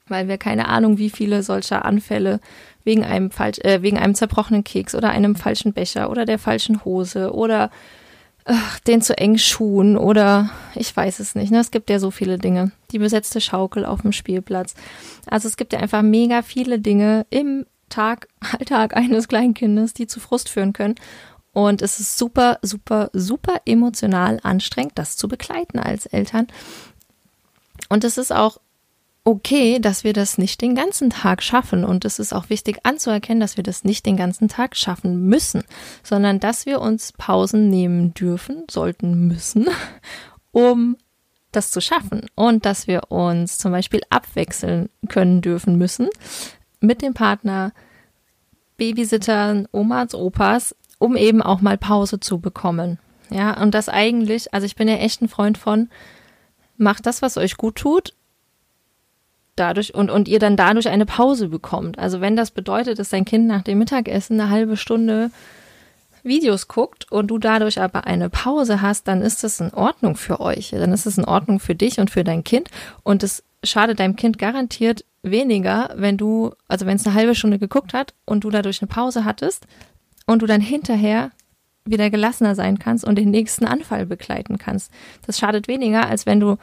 [0.08, 2.40] weil wir keine Ahnung, wie viele solcher Anfälle
[2.84, 6.86] wegen einem falsch, äh, wegen einem zerbrochenen Keks oder einem falschen Becher oder der falschen
[6.86, 7.72] Hose oder
[8.46, 11.52] ach, den zu eng Schuhen oder ich weiß es nicht.
[11.52, 11.60] Ne?
[11.60, 12.72] Es gibt ja so viele Dinge.
[12.92, 14.76] Die besetzte Schaukel auf dem Spielplatz.
[15.26, 18.28] Also es gibt ja einfach mega viele Dinge im Tag,
[18.60, 20.96] Alltag eines Kleinkindes, die zu Frust führen können.
[21.52, 26.48] Und es ist super, super, super emotional anstrengend, das zu begleiten als Eltern.
[27.90, 28.60] Und es ist auch
[29.26, 31.84] okay, dass wir das nicht den ganzen Tag schaffen.
[31.84, 35.64] Und es ist auch wichtig anzuerkennen, dass wir das nicht den ganzen Tag schaffen müssen,
[36.04, 39.68] sondern dass wir uns Pausen nehmen dürfen, sollten, müssen,
[40.52, 40.96] um
[41.52, 42.28] das zu schaffen.
[42.36, 46.08] Und dass wir uns zum Beispiel abwechseln können dürfen müssen
[46.80, 47.74] mit dem Partner,
[48.78, 53.00] Babysittern, Omas, Opas, um eben auch mal Pause zu bekommen.
[53.32, 55.90] Ja, und das eigentlich, also ich bin ja echt ein Freund von,
[56.78, 58.14] macht das, was euch gut tut,
[59.56, 61.98] dadurch und, und ihr dann dadurch eine Pause bekommt.
[62.00, 65.32] Also wenn das bedeutet, dass dein Kind nach dem Mittagessen eine halbe Stunde
[66.24, 70.40] Videos guckt und du dadurch aber eine Pause hast, dann ist das in Ordnung für
[70.40, 70.72] euch.
[70.72, 72.70] Dann ist es in Ordnung für dich und für dein Kind.
[73.04, 77.60] Und es schadet deinem Kind garantiert weniger, wenn du, also wenn es eine halbe Stunde
[77.60, 79.68] geguckt hat und du dadurch eine Pause hattest
[80.26, 81.32] und du dann hinterher
[81.86, 84.92] wieder gelassener sein kannst und den nächsten Anfall begleiten kannst.
[85.28, 86.58] Das schadet weniger, als wenn du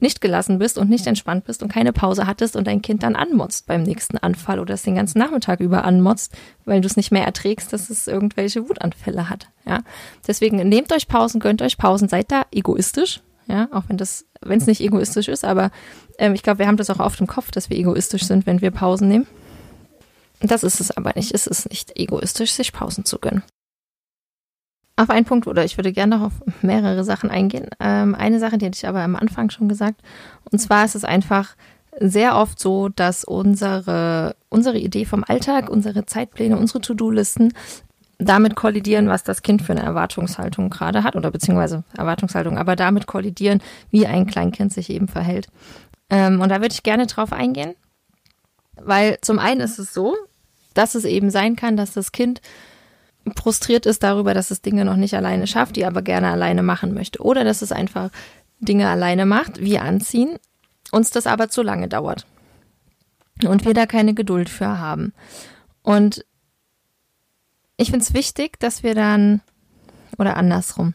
[0.00, 3.16] nicht gelassen bist und nicht entspannt bist und keine Pause hattest und dein Kind dann
[3.16, 6.32] anmotzt beim nächsten Anfall oder es den ganzen Nachmittag über anmotzt,
[6.64, 9.48] weil du es nicht mehr erträgst, dass es irgendwelche Wutanfälle hat.
[9.66, 9.80] Ja,
[10.26, 13.20] deswegen nehmt euch Pausen, gönnt euch Pausen, seid da egoistisch.
[13.46, 15.72] Ja, auch wenn das, wenn es nicht egoistisch ist, aber
[16.18, 18.60] ähm, ich glaube, wir haben das auch oft im Kopf, dass wir egoistisch sind, wenn
[18.60, 19.26] wir Pausen nehmen.
[20.40, 21.34] Das ist es aber nicht.
[21.34, 23.42] Es ist nicht egoistisch, sich Pausen zu gönnen
[25.00, 26.32] auf einen Punkt oder ich würde gerne noch auf
[26.62, 27.68] mehrere Sachen eingehen.
[27.80, 30.00] Ähm, eine Sache, die hatte ich aber am Anfang schon gesagt.
[30.50, 31.56] Und zwar ist es einfach
[31.98, 37.52] sehr oft so, dass unsere, unsere Idee vom Alltag, unsere Zeitpläne, unsere To-Do-Listen
[38.18, 43.06] damit kollidieren, was das Kind für eine Erwartungshaltung gerade hat oder beziehungsweise Erwartungshaltung, aber damit
[43.06, 45.48] kollidieren, wie ein Kleinkind sich eben verhält.
[46.10, 47.74] Ähm, und da würde ich gerne drauf eingehen,
[48.76, 50.14] weil zum einen ist es so,
[50.74, 52.40] dass es eben sein kann, dass das Kind
[53.36, 56.94] frustriert ist darüber, dass es Dinge noch nicht alleine schafft, die aber gerne alleine machen
[56.94, 57.22] möchte.
[57.22, 58.10] Oder dass es einfach
[58.60, 60.38] Dinge alleine macht, wie anziehen,
[60.92, 62.26] uns das aber zu lange dauert.
[63.44, 65.12] Und wir da keine Geduld für haben.
[65.82, 66.24] Und
[67.76, 69.40] ich finde es wichtig, dass wir dann,
[70.18, 70.94] oder andersrum,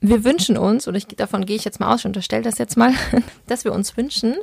[0.00, 2.76] wir wünschen uns, oder ich, davon gehe ich jetzt mal aus, ich unterstelle das jetzt
[2.76, 2.92] mal,
[3.46, 4.34] dass wir uns wünschen,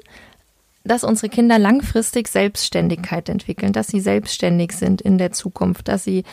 [0.83, 6.23] dass unsere Kinder langfristig Selbstständigkeit entwickeln, dass sie selbstständig sind in der Zukunft, dass sie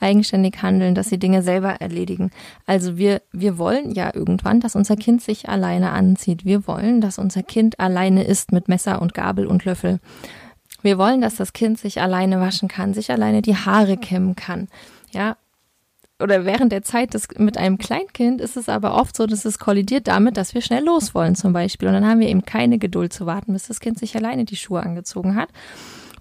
[0.00, 2.30] eigenständig handeln, dass sie Dinge selber erledigen.
[2.66, 6.44] Also wir, wir wollen ja irgendwann, dass unser Kind sich alleine anzieht.
[6.44, 10.00] Wir wollen, dass unser Kind alleine isst mit Messer und Gabel und Löffel.
[10.82, 14.68] Wir wollen, dass das Kind sich alleine waschen kann, sich alleine die Haare kämmen kann.
[15.12, 15.36] Ja,
[16.22, 19.58] oder während der Zeit des, mit einem Kleinkind ist es aber oft so, dass es
[19.58, 21.88] kollidiert damit, dass wir schnell los wollen zum Beispiel.
[21.88, 24.56] Und dann haben wir eben keine Geduld zu warten, bis das Kind sich alleine die
[24.56, 25.48] Schuhe angezogen hat.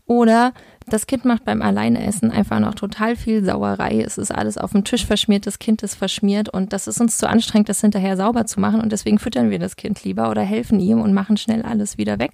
[0.05, 0.53] Oder
[0.85, 4.01] das Kind macht beim Alleineessen einfach noch total viel Sauerei.
[4.01, 7.17] Es ist alles auf dem Tisch verschmiert, das Kind ist verschmiert und das ist uns
[7.17, 10.41] zu anstrengend, das hinterher sauber zu machen und deswegen füttern wir das Kind lieber oder
[10.41, 12.31] helfen ihm und machen schnell alles wieder weg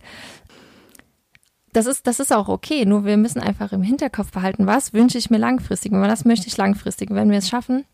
[1.73, 5.17] das ist, das ist auch okay, nur wir müssen einfach im Hinterkopf behalten, was wünsche
[5.17, 7.09] ich mir langfristig und was möchte ich langfristig.
[7.11, 7.85] wenn wir es schaffen,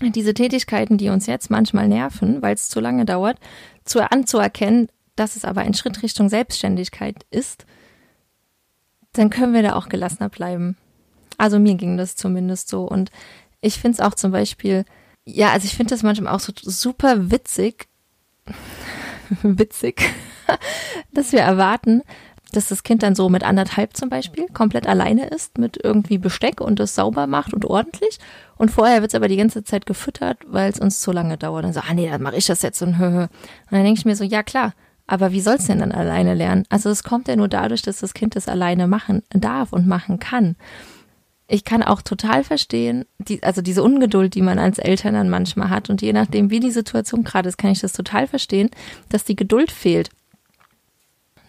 [0.00, 3.38] diese Tätigkeiten, die uns jetzt manchmal nerven, weil es zu lange dauert,
[3.84, 7.66] zu anzuerkennen, dass es aber ein Schritt Richtung Selbstständigkeit ist,
[9.12, 10.76] dann können wir da auch gelassener bleiben.
[11.38, 12.82] Also mir ging das zumindest so.
[12.84, 13.10] Und
[13.60, 14.84] ich finde es auch zum Beispiel,
[15.24, 17.86] ja, also ich finde das manchmal auch so super witzig,
[19.42, 20.02] witzig,
[21.12, 22.02] dass wir erwarten,
[22.56, 26.60] dass das Kind dann so mit anderthalb zum Beispiel komplett alleine ist mit irgendwie Besteck
[26.60, 28.18] und es sauber macht und ordentlich.
[28.56, 31.64] Und vorher wird es aber die ganze Zeit gefüttert, weil es uns zu lange dauert.
[31.64, 33.22] Und so, ah nee, dann mache ich das jetzt und höhö.
[33.24, 33.30] Und
[33.70, 34.74] dann denke ich mir so, ja klar,
[35.06, 36.64] aber wie soll es denn dann alleine lernen?
[36.70, 40.18] Also es kommt ja nur dadurch, dass das Kind es alleine machen darf und machen
[40.18, 40.56] kann.
[41.46, 45.68] Ich kann auch total verstehen, die, also diese Ungeduld, die man als Eltern dann manchmal
[45.68, 48.70] hat und je nachdem, wie die Situation gerade ist, kann ich das total verstehen,
[49.10, 50.08] dass die Geduld fehlt.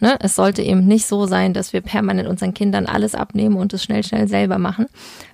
[0.01, 0.17] Ne?
[0.19, 3.83] Es sollte eben nicht so sein, dass wir permanent unseren Kindern alles abnehmen und es
[3.83, 4.87] schnell, schnell selber machen,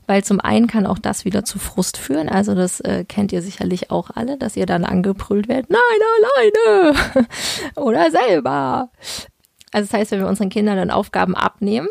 [0.06, 2.30] weil zum einen kann auch das wieder zu Frust führen.
[2.30, 5.80] Also das äh, kennt ihr sicherlich auch alle, dass ihr dann angebrüllt werdet, nein,
[6.20, 7.28] alleine
[7.76, 8.90] oder selber.
[9.72, 11.88] Also das heißt, wenn wir unseren Kindern dann Aufgaben abnehmen,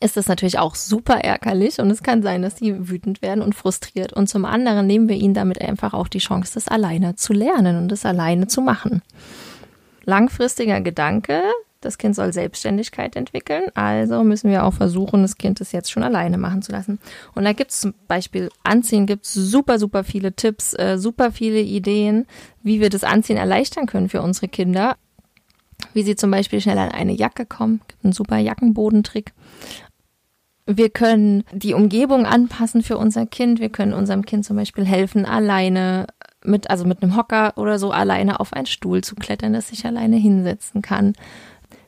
[0.00, 3.54] ist das natürlich auch super ärgerlich und es kann sein, dass sie wütend werden und
[3.54, 4.12] frustriert.
[4.12, 7.76] Und zum anderen nehmen wir ihnen damit einfach auch die Chance, das alleine zu lernen
[7.78, 9.02] und das alleine zu machen
[10.06, 11.42] langfristiger Gedanke,
[11.80, 16.02] Das Kind soll Selbstständigkeit entwickeln, also müssen wir auch versuchen, das Kind es jetzt schon
[16.02, 16.98] alleine machen zu lassen.
[17.34, 21.30] Und da gibt es zum Beispiel Anziehen, gibt es super, super viele Tipps, äh, super
[21.30, 22.26] viele Ideen,
[22.62, 24.96] wie wir das Anziehen erleichtern können für unsere Kinder.
[25.92, 29.32] Wie sie zum Beispiel schnell an eine Jacke kommen, gibt einen super Jackenbodentrick.
[30.66, 33.60] Wir können die Umgebung anpassen für unser Kind.
[33.60, 36.06] Wir können unserem Kind zum Beispiel helfen, alleine
[36.46, 39.84] mit, also mit einem Hocker oder so alleine auf einen Stuhl zu klettern, dass sich
[39.86, 41.14] alleine hinsetzen kann.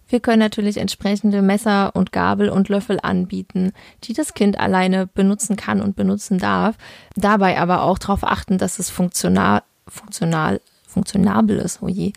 [0.09, 3.73] Wir können natürlich entsprechende Messer und Gabel und Löffel anbieten,
[4.05, 6.77] die das Kind alleine benutzen kann und benutzen darf.
[7.15, 11.83] Dabei aber auch darauf achten, dass es funktional, funktional, funktionabel ist.
[11.83, 12.13] Oh je.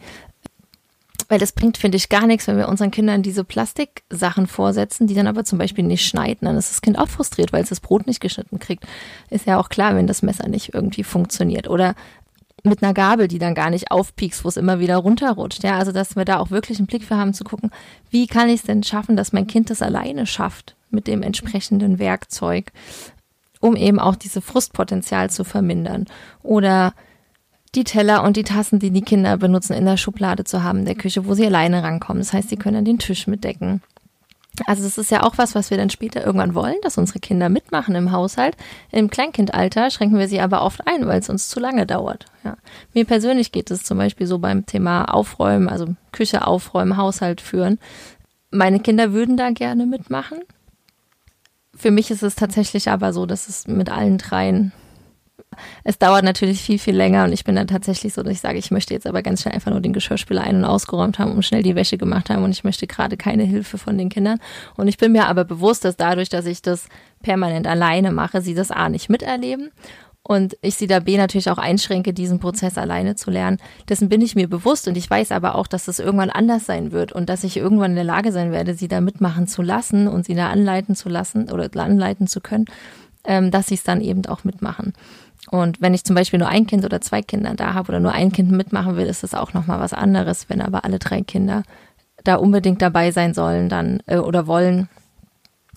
[1.27, 5.13] Weil das bringt, finde ich, gar nichts, wenn wir unseren Kindern diese Plastiksachen vorsetzen, die
[5.13, 6.45] dann aber zum Beispiel nicht schneiden.
[6.45, 8.86] Dann ist das Kind auch frustriert, weil es das Brot nicht geschnitten kriegt.
[9.30, 11.69] Ist ja auch klar, wenn das Messer nicht irgendwie funktioniert.
[11.69, 11.95] Oder
[12.63, 15.63] mit einer Gabel, die dann gar nicht aufpiekst, wo es immer wieder runterrutscht.
[15.63, 17.71] Ja, also dass wir da auch wirklich einen Blick für haben zu gucken,
[18.10, 22.00] wie kann ich es denn schaffen, dass mein Kind das alleine schafft mit dem entsprechenden
[22.00, 22.71] Werkzeug,
[23.60, 26.06] um eben auch diese Frustpotenzial zu vermindern.
[26.43, 26.93] Oder
[27.74, 30.86] die Teller und die Tassen, die die Kinder benutzen, in der Schublade zu haben in
[30.86, 32.21] der Küche, wo sie alleine rankommen.
[32.21, 33.82] Das heißt, sie können den Tisch mitdecken.
[34.65, 37.49] Also das ist ja auch was, was wir dann später irgendwann wollen, dass unsere Kinder
[37.49, 38.57] mitmachen im Haushalt.
[38.91, 42.25] Im Kleinkindalter schränken wir sie aber oft ein, weil es uns zu lange dauert.
[42.43, 42.57] Ja.
[42.93, 47.79] Mir persönlich geht es zum Beispiel so beim Thema Aufräumen, also Küche aufräumen, Haushalt führen.
[48.51, 50.39] Meine Kinder würden da gerne mitmachen.
[51.73, 54.73] Für mich ist es tatsächlich aber so, dass es mit allen dreien
[55.83, 58.57] es dauert natürlich viel, viel länger und ich bin dann tatsächlich so, dass ich sage,
[58.57, 61.43] ich möchte jetzt aber ganz schnell einfach nur den Geschirrspüler ein- und ausgeräumt haben und
[61.43, 64.39] schnell die Wäsche gemacht haben und ich möchte gerade keine Hilfe von den Kindern.
[64.77, 66.87] Und ich bin mir aber bewusst, dass dadurch, dass ich das
[67.21, 69.71] permanent alleine mache, sie das A nicht miterleben
[70.23, 73.57] und ich sie da B natürlich auch einschränke, diesen Prozess alleine zu lernen.
[73.89, 76.91] Dessen bin ich mir bewusst und ich weiß aber auch, dass das irgendwann anders sein
[76.91, 80.07] wird und dass ich irgendwann in der Lage sein werde, sie da mitmachen zu lassen
[80.07, 82.65] und sie da anleiten zu lassen oder anleiten zu können,
[83.23, 84.93] ähm, dass sie es dann eben auch mitmachen.
[85.49, 88.12] Und wenn ich zum Beispiel nur ein Kind oder zwei Kinder da habe oder nur
[88.12, 90.49] ein Kind mitmachen will, ist das auch nochmal was anderes.
[90.49, 91.63] Wenn aber alle drei Kinder
[92.23, 94.88] da unbedingt dabei sein sollen, dann äh, oder wollen,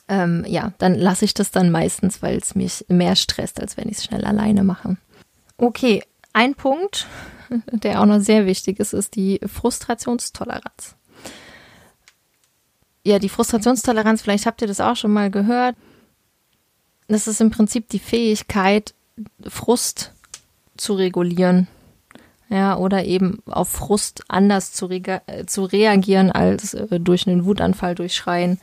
[0.09, 3.89] ähm, ja, dann lasse ich das dann meistens, weil es mich mehr stresst, als wenn
[3.89, 4.97] ich es schnell alleine mache.
[5.57, 6.03] Okay,
[6.35, 7.07] ein Punkt,
[7.73, 10.97] der auch noch sehr wichtig ist, ist die Frustrationstoleranz.
[13.07, 15.77] Ja, die Frustrationstoleranz, vielleicht habt ihr das auch schon mal gehört.
[17.07, 18.95] Das ist im Prinzip die Fähigkeit,
[19.47, 20.13] Frust
[20.77, 21.69] zu regulieren.
[22.51, 27.95] Ja, oder eben auf Frust anders zu, re zu reagieren als äh, durch einen Wutanfall,
[27.95, 28.61] durch Schreien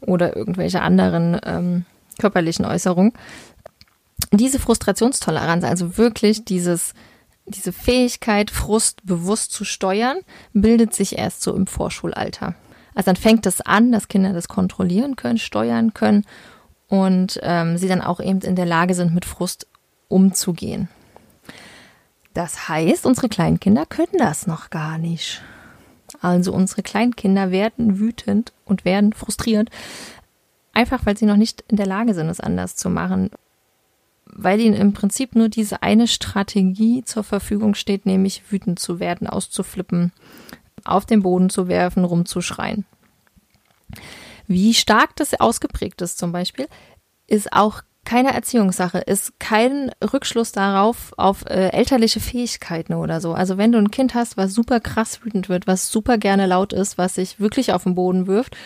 [0.00, 1.86] oder irgendwelche anderen ähm,
[2.18, 3.12] körperlichen Äußerungen.
[4.30, 6.92] Diese Frustrationstoleranz, also wirklich dieses,
[7.46, 10.18] diese Fähigkeit, Frust bewusst zu steuern,
[10.52, 12.54] bildet sich erst so im Vorschulalter.
[12.94, 16.24] Also dann fängt es an, dass Kinder das kontrollieren können, steuern können
[16.88, 19.66] und ähm, sie dann auch eben in der Lage sind, mit Frust
[20.08, 20.88] umzugehen.
[22.32, 25.42] Das heißt, unsere Kleinkinder können das noch gar nicht.
[26.20, 29.70] Also unsere Kleinkinder werden wütend und werden frustriert,
[30.72, 33.30] einfach weil sie noch nicht in der Lage sind, es anders zu machen,
[34.26, 39.26] weil ihnen im Prinzip nur diese eine Strategie zur Verfügung steht, nämlich wütend zu werden,
[39.28, 40.12] auszuflippen,
[40.84, 42.84] auf den Boden zu werfen, rumzuschreien.
[44.46, 46.68] Wie stark das ausgeprägt ist zum Beispiel,
[47.26, 53.34] ist auch keine Erziehungssache, ist kein Rückschluss darauf auf äh, elterliche Fähigkeiten oder so.
[53.34, 56.72] Also wenn du ein Kind hast, was super krass wütend wird, was super gerne laut
[56.72, 58.56] ist, was sich wirklich auf den Boden wirft,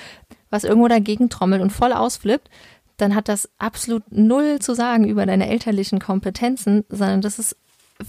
[0.50, 2.48] was irgendwo dagegen trommelt und voll ausflippt,
[2.96, 7.56] dann hat das absolut null zu sagen über deine elterlichen Kompetenzen, sondern das ist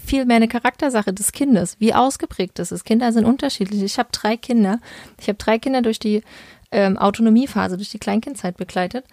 [0.04, 2.84] viel mehr eine Charaktersache des Kindes, wie ausgeprägt das ist.
[2.84, 3.82] Kinder sind unterschiedlich.
[3.82, 4.80] Ich habe drei Kinder.
[5.18, 6.22] Ich habe drei Kinder durch die
[6.70, 9.04] ähm, Autonomiephase, durch die Kleinkindzeit begleitet.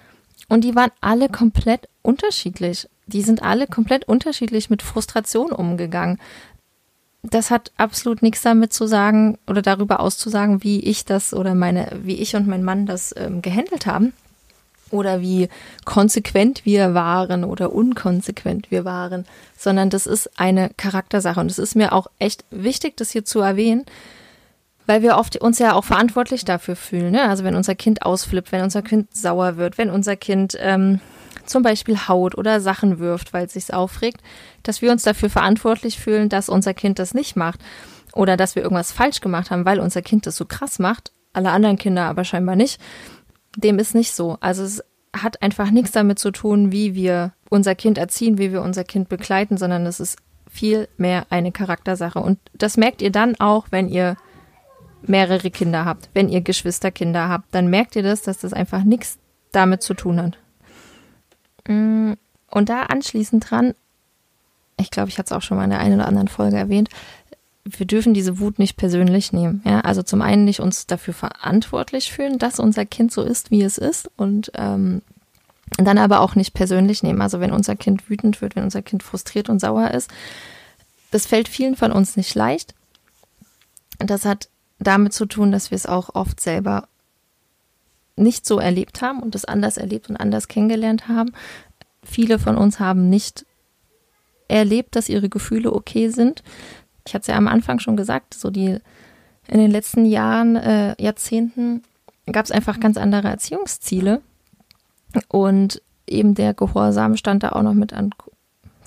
[0.49, 2.87] Und die waren alle komplett unterschiedlich.
[3.05, 6.19] Die sind alle komplett unterschiedlich mit Frustration umgegangen.
[7.23, 11.91] Das hat absolut nichts damit zu sagen oder darüber auszusagen, wie ich das oder meine,
[12.03, 14.13] wie ich und mein Mann das ähm, gehandelt haben
[14.91, 15.49] oder wie
[15.85, 19.25] konsequent wir waren oder unkonsequent wir waren,
[19.57, 23.41] sondern das ist eine Charaktersache und es ist mir auch echt wichtig, das hier zu
[23.41, 23.85] erwähnen,
[24.87, 27.11] weil wir oft uns ja auch verantwortlich dafür fühlen.
[27.11, 27.29] Ne?
[27.29, 30.99] Also wenn unser Kind ausflippt, wenn unser Kind sauer wird, wenn unser Kind ähm,
[31.45, 34.21] zum Beispiel haut oder Sachen wirft, weil es sich aufregt,
[34.63, 37.59] dass wir uns dafür verantwortlich fühlen, dass unser Kind das nicht macht
[38.13, 41.51] oder dass wir irgendwas falsch gemacht haben, weil unser Kind das so krass macht, alle
[41.51, 42.81] anderen Kinder aber scheinbar nicht.
[43.55, 44.37] Dem ist nicht so.
[44.39, 44.83] Also es
[45.15, 49.09] hat einfach nichts damit zu tun, wie wir unser Kind erziehen, wie wir unser Kind
[49.09, 50.17] begleiten, sondern es ist
[50.49, 52.19] viel mehr eine Charaktersache.
[52.19, 54.15] Und das merkt ihr dann auch, wenn ihr
[55.03, 59.17] mehrere Kinder habt, wenn ihr Geschwisterkinder habt, dann merkt ihr das, dass das einfach nichts
[59.51, 60.37] damit zu tun hat.
[61.67, 62.13] Mm,
[62.49, 63.73] und da anschließend dran,
[64.79, 66.89] ich glaube, ich hatte es auch schon mal in der einen oder anderen Folge erwähnt,
[67.65, 69.61] wir dürfen diese Wut nicht persönlich nehmen.
[69.65, 69.81] Ja?
[69.81, 73.77] Also zum einen nicht uns dafür verantwortlich fühlen, dass unser Kind so ist, wie es
[73.77, 75.01] ist und ähm,
[75.77, 77.21] dann aber auch nicht persönlich nehmen.
[77.21, 80.09] Also wenn unser Kind wütend wird, wenn unser Kind frustriert und sauer ist,
[81.11, 82.73] das fällt vielen von uns nicht leicht.
[83.99, 86.87] Das hat damit zu tun, dass wir es auch oft selber
[88.15, 91.31] nicht so erlebt haben und es anders erlebt und anders kennengelernt haben.
[92.03, 93.45] Viele von uns haben nicht
[94.47, 96.43] erlebt, dass ihre Gefühle okay sind.
[97.05, 98.79] Ich hatte es ja am Anfang schon gesagt, so die
[99.47, 101.83] in den letzten Jahren, äh, Jahrzehnten
[102.25, 104.21] gab es einfach ganz andere Erziehungsziele
[105.29, 108.09] und eben der Gehorsam stand da auch noch mit an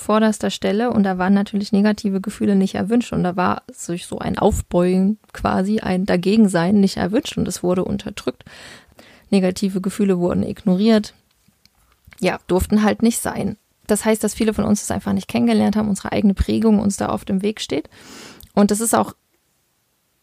[0.01, 4.19] vorderster Stelle und da waren natürlich negative Gefühle nicht erwünscht und da war sich so
[4.19, 8.45] ein Aufbeugen quasi, ein Dagegensein nicht erwünscht und es wurde unterdrückt.
[9.31, 11.15] Negative Gefühle wurden ignoriert.
[12.19, 13.57] Ja, durften halt nicht sein.
[13.87, 16.97] Das heißt, dass viele von uns es einfach nicht kennengelernt haben, unsere eigene Prägung uns
[16.97, 17.89] da oft im Weg steht.
[18.55, 19.15] Und das ist auch,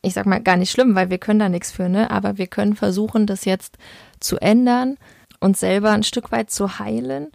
[0.01, 2.11] ich sag mal, gar nicht schlimm, weil wir können da nichts für, ne?
[2.11, 3.77] Aber wir können versuchen, das jetzt
[4.19, 4.97] zu ändern,
[5.39, 7.27] uns selber ein Stück weit zu heilen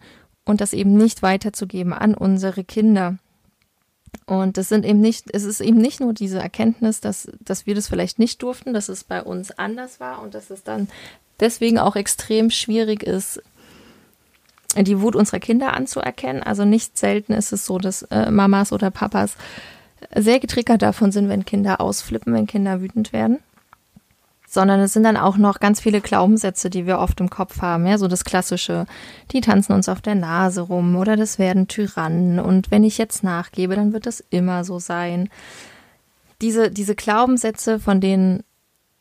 [0.44, 3.18] und das eben nicht weiterzugeben an unsere Kinder.
[4.26, 7.74] Und das sind eben nicht, es ist eben nicht nur diese Erkenntnis, dass, dass wir
[7.74, 10.88] das vielleicht nicht durften, dass es bei uns anders war und dass es dann
[11.40, 13.42] deswegen auch extrem schwierig ist,
[14.76, 16.42] die Wut unserer Kinder anzuerkennen.
[16.42, 19.36] Also nicht selten ist es so, dass äh, Mamas oder Papas
[20.14, 23.38] sehr getriggert davon sind, wenn Kinder ausflippen, wenn Kinder wütend werden
[24.52, 27.86] sondern es sind dann auch noch ganz viele Glaubenssätze, die wir oft im Kopf haben.
[27.86, 28.84] Ja, so das klassische,
[29.30, 33.24] die tanzen uns auf der Nase rum oder das werden Tyrannen und wenn ich jetzt
[33.24, 35.30] nachgebe, dann wird das immer so sein.
[36.42, 38.42] Diese, diese Glaubenssätze, von denen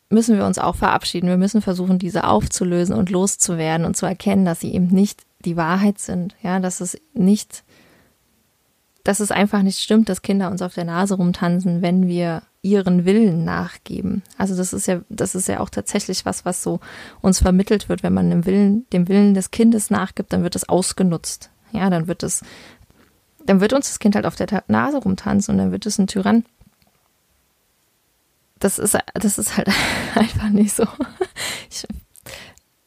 [0.10, 1.28] müssen wir uns auch verabschieden.
[1.28, 5.58] Wir müssen versuchen, diese aufzulösen und loszuwerden und zu erkennen, dass sie eben nicht die
[5.58, 6.34] Wahrheit sind.
[6.42, 7.66] Ja, dass es nicht,
[9.04, 13.06] dass es einfach nicht stimmt, dass Kinder uns auf der Nase rumtanzen, wenn wir ihren
[13.06, 14.22] Willen nachgeben.
[14.38, 16.80] Also das ist ja, das ist ja auch tatsächlich was, was so
[17.22, 18.04] uns vermittelt wird.
[18.04, 21.50] Wenn man dem Willen, dem Willen des Kindes nachgibt, dann wird es ausgenutzt.
[21.72, 22.44] Ja, dann wird es,
[23.46, 26.08] dann wird uns das Kind halt auf der Nase rumtanzen und dann wird es ein
[26.08, 26.46] Tyrann.
[28.60, 29.70] Das ist, das ist halt
[30.16, 30.86] einfach nicht so.
[31.70, 31.88] Ich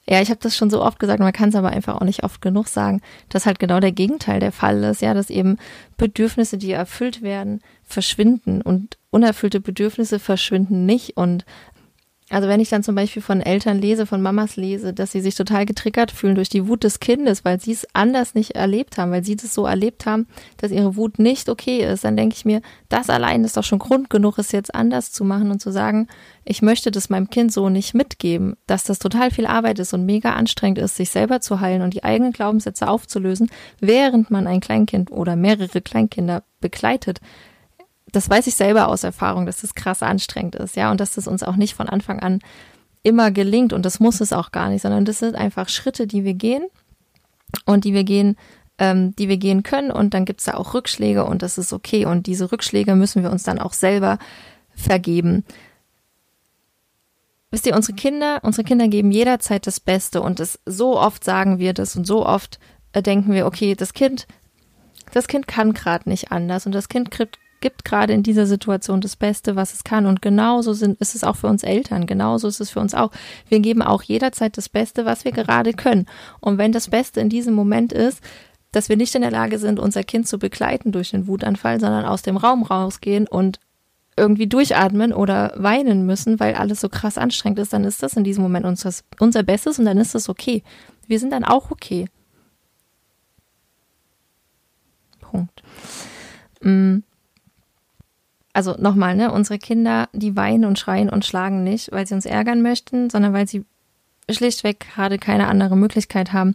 [0.06, 2.24] ja, ich habe das schon so oft gesagt, man kann es aber einfach auch nicht
[2.24, 5.56] oft genug sagen, dass halt genau der Gegenteil der Fall ist, ja, dass eben
[5.96, 8.60] Bedürfnisse, die erfüllt werden, verschwinden.
[8.60, 11.16] Und unerfüllte Bedürfnisse verschwinden nicht.
[11.16, 11.46] Und
[12.34, 15.36] also wenn ich dann zum Beispiel von Eltern lese, von Mamas lese, dass sie sich
[15.36, 19.12] total getriggert fühlen durch die Wut des Kindes, weil sie es anders nicht erlebt haben,
[19.12, 22.44] weil sie das so erlebt haben, dass ihre Wut nicht okay ist, dann denke ich
[22.44, 25.70] mir, das allein ist doch schon Grund genug, es jetzt anders zu machen und zu
[25.70, 26.08] sagen,
[26.44, 30.04] ich möchte das meinem Kind so nicht mitgeben, dass das total viel Arbeit ist und
[30.04, 34.58] mega anstrengend ist, sich selber zu heilen und die eigenen Glaubenssätze aufzulösen, während man ein
[34.58, 37.20] Kleinkind oder mehrere Kleinkinder begleitet
[38.14, 41.27] das weiß ich selber aus Erfahrung, dass das krass anstrengend ist, ja, und dass das
[41.27, 42.40] uns auch nicht von Anfang an
[43.03, 46.24] immer gelingt und das muss es auch gar nicht, sondern das sind einfach Schritte, die
[46.24, 46.64] wir gehen
[47.66, 48.37] und die wir gehen,
[48.79, 52.07] ähm, die wir gehen können und dann gibt's da auch Rückschläge und das ist okay
[52.07, 54.18] und diese Rückschläge müssen wir uns dann auch selber
[54.74, 55.44] vergeben.
[57.50, 61.59] Wisst ihr, unsere Kinder, unsere Kinder geben jederzeit das Beste und das so oft sagen
[61.59, 62.59] wir das und so oft
[62.92, 64.27] äh, denken wir, okay, das Kind,
[65.12, 69.00] das Kind kann gerade nicht anders und das Kind kriegt, gibt gerade in dieser Situation
[69.00, 70.05] das Beste, was es kann.
[70.05, 72.07] Und genauso sind, ist es auch für uns Eltern.
[72.07, 73.11] Genauso ist es für uns auch.
[73.48, 76.05] Wir geben auch jederzeit das Beste, was wir gerade können.
[76.40, 78.20] Und wenn das Beste in diesem Moment ist,
[78.70, 82.05] dass wir nicht in der Lage sind, unser Kind zu begleiten durch den Wutanfall, sondern
[82.05, 83.61] aus dem Raum rausgehen und
[84.14, 88.24] irgendwie durchatmen oder weinen müssen, weil alles so krass anstrengend ist, dann ist das in
[88.24, 90.62] diesem Moment unser, unser Bestes und dann ist das okay.
[91.07, 92.09] Wir sind dann auch okay.
[95.22, 95.62] Punkt.
[96.61, 96.98] Mm
[98.54, 102.24] also nochmal, ne, unsere Kinder, die weinen und schreien und schlagen nicht, weil sie uns
[102.24, 103.64] ärgern möchten, sondern weil sie
[104.30, 106.54] schlichtweg gerade keine andere Möglichkeit haben,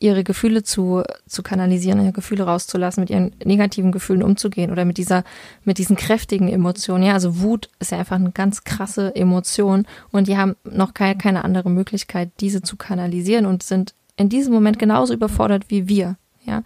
[0.00, 4.98] ihre Gefühle zu, zu kanalisieren, ihre Gefühle rauszulassen, mit ihren negativen Gefühlen umzugehen oder mit
[4.98, 5.24] dieser,
[5.64, 7.04] mit diesen kräftigen Emotionen.
[7.04, 11.16] Ja, also Wut ist ja einfach eine ganz krasse Emotion und die haben noch keine,
[11.18, 16.16] keine andere Möglichkeit, diese zu kanalisieren und sind in diesem Moment genauso überfordert wie wir.
[16.44, 16.62] Ja,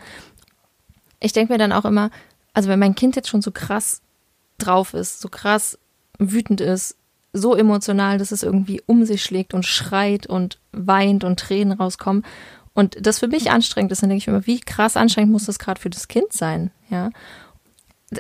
[1.21, 2.11] ich denke mir dann auch immer,
[2.55, 4.02] also wenn mein Kind jetzt schon so krass
[4.67, 5.79] drauf ist, so krass
[6.19, 6.97] wütend ist,
[7.33, 12.25] so emotional, dass es irgendwie um sich schlägt und schreit und weint und Tränen rauskommen.
[12.75, 15.59] Und das für mich anstrengend ist, dann denke ich immer, wie krass anstrengend muss das
[15.59, 17.11] gerade für das Kind sein, ja.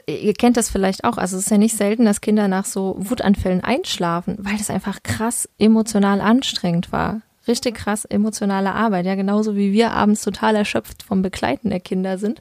[0.07, 2.97] ihr kennt das vielleicht auch, also es ist ja nicht selten, dass Kinder nach so
[2.99, 7.22] Wutanfällen einschlafen, weil das einfach krass emotional anstrengend war.
[7.49, 12.18] Richtig krass emotionale Arbeit, ja, genauso wie wir abends total erschöpft vom Begleiten der Kinder
[12.18, 12.40] sind,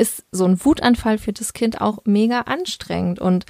[0.00, 3.44] ist so ein Wutanfall für das Kind auch mega anstrengend und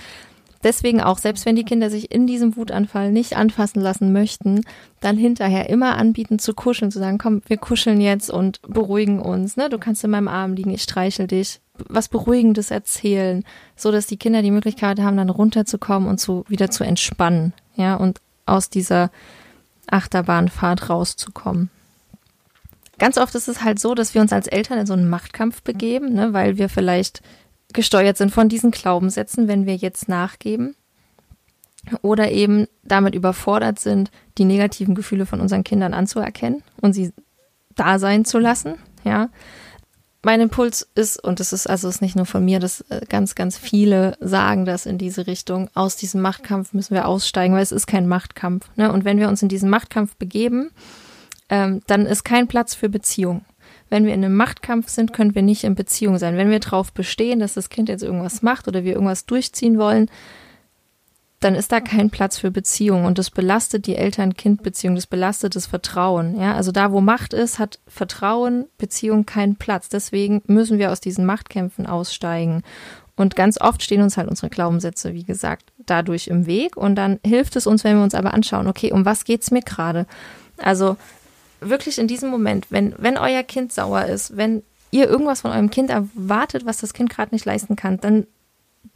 [0.63, 4.63] deswegen auch, selbst wenn die Kinder sich in diesem Wutanfall nicht anfassen lassen möchten,
[5.01, 9.57] dann hinterher immer anbieten zu kuscheln, zu sagen, komm, wir kuscheln jetzt und beruhigen uns,
[9.57, 9.69] ne?
[9.69, 13.45] Du kannst in meinem Arm liegen, ich streichel dich, was Beruhigendes erzählen,
[13.77, 17.95] so dass die Kinder die Möglichkeit haben, dann runterzukommen und zu, wieder zu entspannen, ja,
[17.95, 19.11] und aus dieser
[19.87, 21.71] Achterbahnfahrt rauszukommen.
[23.01, 25.63] Ganz oft ist es halt so, dass wir uns als Eltern in so einen Machtkampf
[25.63, 27.23] begeben, ne, weil wir vielleicht
[27.73, 30.77] gesteuert sind von diesen Glaubenssätzen, wenn wir jetzt nachgeben
[32.03, 37.13] oder eben damit überfordert sind, die negativen Gefühle von unseren Kindern anzuerkennen und sie
[37.75, 39.31] da sein zu lassen, ja
[40.23, 43.35] mein Impuls ist, und das ist also ist nicht nur von mir, dass äh, ganz,
[43.35, 47.73] ganz viele sagen das in diese Richtung, aus diesem Machtkampf müssen wir aussteigen, weil es
[47.73, 48.69] ist kein Machtkampf.
[48.77, 48.93] Ne?
[48.93, 50.71] Und wenn wir uns in diesen Machtkampf begeben,
[51.51, 53.45] ähm, dann ist kein Platz für Beziehung.
[53.91, 56.37] Wenn wir in einem Machtkampf sind, können wir nicht in Beziehung sein.
[56.37, 60.09] Wenn wir darauf bestehen, dass das Kind jetzt irgendwas macht oder wir irgendwas durchziehen wollen,
[61.41, 65.67] dann ist da kein Platz für Beziehung und das belastet die Eltern-Kind-Beziehung, das belastet das
[65.67, 66.39] Vertrauen.
[66.39, 69.89] Ja, also da, wo Macht ist, hat Vertrauen, Beziehung keinen Platz.
[69.89, 72.63] Deswegen müssen wir aus diesen Machtkämpfen aussteigen.
[73.17, 76.77] Und ganz oft stehen uns halt unsere Glaubenssätze, wie gesagt, dadurch im Weg.
[76.77, 79.63] Und dann hilft es uns, wenn wir uns aber anschauen, okay, um was geht's mir
[79.63, 80.07] gerade?
[80.59, 80.97] Also
[81.61, 85.71] wirklich in diesem Moment, wenn, wenn euer Kind sauer ist, wenn ihr irgendwas von eurem
[85.71, 88.27] Kind erwartet, was das Kind gerade nicht leisten kann, dann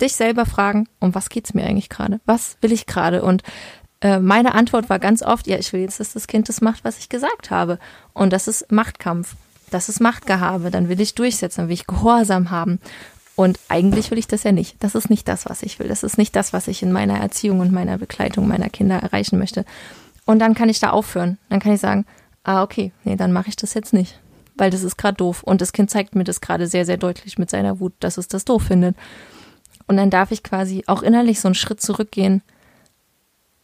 [0.00, 2.20] dich selber fragen, um was geht's mir eigentlich gerade?
[2.24, 3.22] Was will ich gerade?
[3.22, 3.42] Und
[4.00, 6.84] äh, meine Antwort war ganz oft, ja, ich will jetzt, dass das Kind das macht,
[6.84, 7.78] was ich gesagt habe.
[8.12, 9.36] Und das ist Machtkampf.
[9.70, 10.70] Das ist Machtgehabe.
[10.70, 12.80] Dann will ich durchsetzen, dann will ich Gehorsam haben.
[13.36, 14.76] Und eigentlich will ich das ja nicht.
[14.80, 15.88] Das ist nicht das, was ich will.
[15.88, 19.38] Das ist nicht das, was ich in meiner Erziehung und meiner Begleitung meiner Kinder erreichen
[19.38, 19.64] möchte.
[20.24, 21.38] Und dann kann ich da aufhören.
[21.48, 22.06] Dann kann ich sagen,
[22.44, 24.20] ah, okay, nee, dann mache ich das jetzt nicht.
[24.56, 25.42] Weil das ist gerade doof.
[25.42, 28.28] Und das Kind zeigt mir das gerade sehr, sehr deutlich mit seiner Wut, dass es
[28.28, 28.96] das doof findet.
[29.86, 32.42] Und dann darf ich quasi auch innerlich so einen Schritt zurückgehen,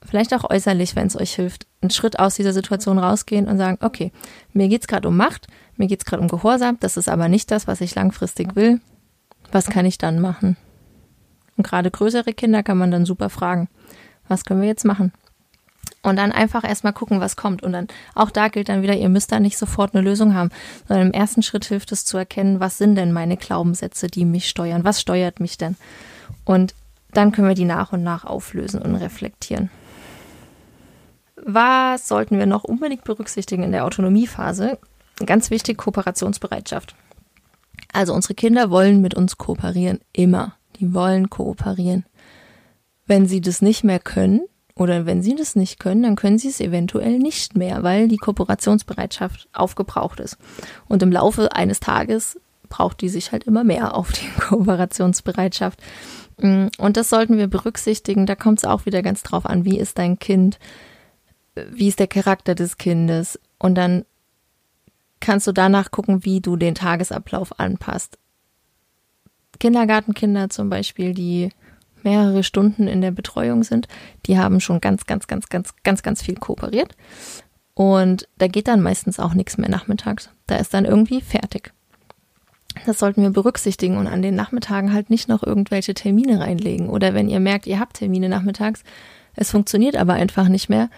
[0.04, 3.78] vielleicht auch äußerlich, wenn es euch hilft, einen Schritt aus dieser Situation rausgehen und sagen,
[3.80, 4.12] okay,
[4.52, 7.66] mir geht's gerade um Macht, mir geht's gerade um Gehorsam, das ist aber nicht das,
[7.66, 8.80] was ich langfristig will.
[9.52, 10.56] Was kann ich dann machen?
[11.56, 13.68] Und gerade größere Kinder kann man dann super fragen,
[14.28, 15.12] was können wir jetzt machen?
[16.02, 17.62] Und dann einfach erstmal gucken, was kommt.
[17.62, 20.50] Und dann auch da gilt dann wieder, ihr müsst da nicht sofort eine Lösung haben,
[20.88, 24.48] sondern im ersten Schritt hilft es zu erkennen, was sind denn meine Glaubenssätze, die mich
[24.48, 24.84] steuern?
[24.84, 25.76] Was steuert mich denn?
[26.44, 26.74] Und
[27.12, 29.70] dann können wir die nach und nach auflösen und reflektieren.
[31.36, 34.78] Was sollten wir noch unbedingt berücksichtigen in der Autonomiephase?
[35.24, 36.94] Ganz wichtig, Kooperationsbereitschaft.
[37.92, 40.54] Also unsere Kinder wollen mit uns kooperieren, immer.
[40.76, 42.06] Die wollen kooperieren.
[43.06, 44.42] Wenn sie das nicht mehr können,
[44.80, 48.16] oder wenn sie das nicht können, dann können sie es eventuell nicht mehr, weil die
[48.16, 50.38] Kooperationsbereitschaft aufgebraucht ist.
[50.88, 55.78] Und im Laufe eines Tages braucht die sich halt immer mehr auf die Kooperationsbereitschaft.
[56.38, 58.24] Mm, und das sollten wir berücksichtigen.
[58.24, 60.58] Da kommt es auch wieder ganz drauf an, wie ist dein Kind,
[61.54, 63.38] wie ist der Charakter des Kindes.
[63.58, 64.06] Und dann
[65.20, 68.16] kannst du danach gucken, wie du den Tagesablauf anpasst.
[69.58, 71.50] Kindergartenkinder zum Beispiel, die
[72.04, 73.88] mehrere Stunden in der Betreuung sind,
[74.26, 76.94] die haben schon ganz, ganz, ganz, ganz, ganz, ganz viel kooperiert.
[77.74, 80.30] Und da geht dann meistens auch nichts mehr nachmittags.
[80.46, 81.72] Da ist dann irgendwie fertig.
[82.86, 86.88] Das sollten wir berücksichtigen und an den Nachmittagen halt nicht noch irgendwelche Termine reinlegen.
[86.88, 88.84] Oder wenn ihr merkt, ihr habt Termine nachmittags,
[89.34, 90.90] es funktioniert aber einfach nicht mehr,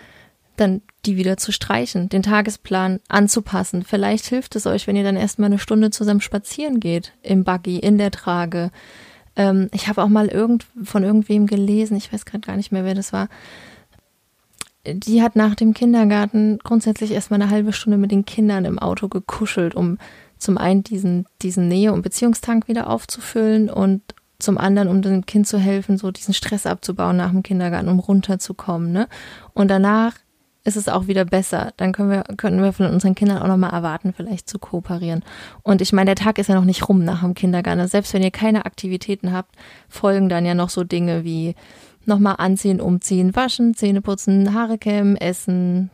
[0.57, 3.84] dann die wieder zu streichen, den Tagesplan anzupassen.
[3.84, 7.78] Vielleicht hilft es euch, wenn ihr dann erstmal eine Stunde zusammen spazieren geht, im Buggy,
[7.78, 8.70] in der Trage,
[9.37, 12.85] ähm, ich habe auch mal irgend, von irgendwem gelesen, ich weiß gerade gar nicht mehr,
[12.85, 13.28] wer das war.
[14.87, 19.09] Die hat nach dem Kindergarten grundsätzlich erstmal eine halbe Stunde mit den Kindern im Auto
[19.09, 19.99] gekuschelt, um
[20.39, 24.03] zum einen diesen, diesen Nähe- und Beziehungstank wieder aufzufüllen und
[24.41, 28.01] zum anderen, um dem Kind zu helfen, so diesen Stress abzubauen nach dem Kindergarten, um
[28.01, 28.91] runterzukommen.
[28.91, 29.09] Ne?
[29.55, 30.14] Und danach
[30.64, 31.72] ist es auch wieder besser.
[31.76, 35.24] Dann können wir, können wir von unseren Kindern auch nochmal erwarten, vielleicht zu kooperieren.
[35.62, 37.86] Und ich meine, der Tag ist ja noch nicht rum nach dem Kindergarten.
[37.88, 39.56] Selbst wenn ihr keine Aktivitäten habt,
[39.88, 41.54] folgen dann ja noch so Dinge wie
[42.04, 45.90] nochmal anziehen, umziehen, waschen, Zähne putzen, Haare kämmen, essen,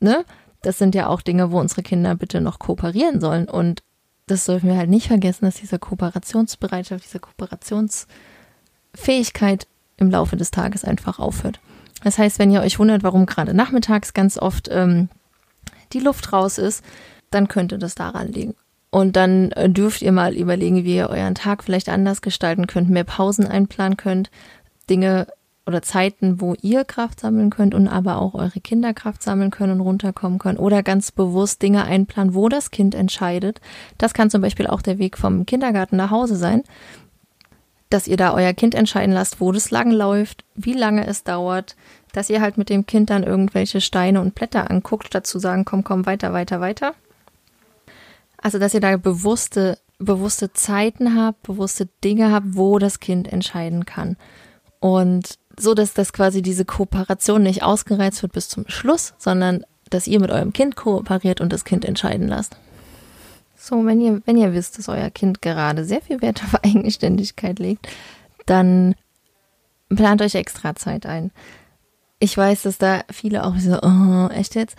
[0.00, 0.24] ne?
[0.62, 3.48] Das sind ja auch Dinge, wo unsere Kinder bitte noch kooperieren sollen.
[3.48, 3.82] Und
[4.26, 10.84] das dürfen wir halt nicht vergessen, dass diese Kooperationsbereitschaft, diese Kooperationsfähigkeit im Laufe des Tages
[10.84, 11.60] einfach aufhört.
[12.06, 15.08] Das heißt, wenn ihr euch wundert, warum gerade nachmittags ganz oft ähm,
[15.92, 16.84] die Luft raus ist,
[17.32, 18.54] dann könnte das daran liegen.
[18.90, 22.90] Und dann äh, dürft ihr mal überlegen, wie ihr euren Tag vielleicht anders gestalten könnt,
[22.90, 24.30] mehr Pausen einplanen könnt,
[24.88, 25.26] Dinge
[25.66, 29.72] oder Zeiten, wo ihr Kraft sammeln könnt und aber auch eure Kinder Kraft sammeln können
[29.72, 33.60] und runterkommen können oder ganz bewusst Dinge einplanen, wo das Kind entscheidet.
[33.98, 36.62] Das kann zum Beispiel auch der Weg vom Kindergarten nach Hause sein,
[37.90, 41.76] dass ihr da euer Kind entscheiden lasst, wo das lang läuft, wie lange es dauert,
[42.16, 45.66] dass ihr halt mit dem Kind dann irgendwelche Steine und Blätter anguckt, statt zu sagen,
[45.66, 46.94] komm, komm, weiter, weiter, weiter.
[48.38, 53.84] Also, dass ihr da bewusste, bewusste Zeiten habt, bewusste Dinge habt, wo das Kind entscheiden
[53.84, 54.16] kann.
[54.80, 60.06] Und so, dass das quasi diese Kooperation nicht ausgereizt wird bis zum Schluss, sondern dass
[60.06, 62.56] ihr mit eurem Kind kooperiert und das Kind entscheiden lasst.
[63.58, 67.58] So, wenn ihr, wenn ihr wisst, dass euer Kind gerade sehr viel Wert auf Eigenständigkeit
[67.58, 67.86] legt,
[68.46, 68.94] dann
[69.94, 71.30] plant euch extra Zeit ein.
[72.18, 74.76] Ich weiß, dass da viele auch so, oh, echt jetzt?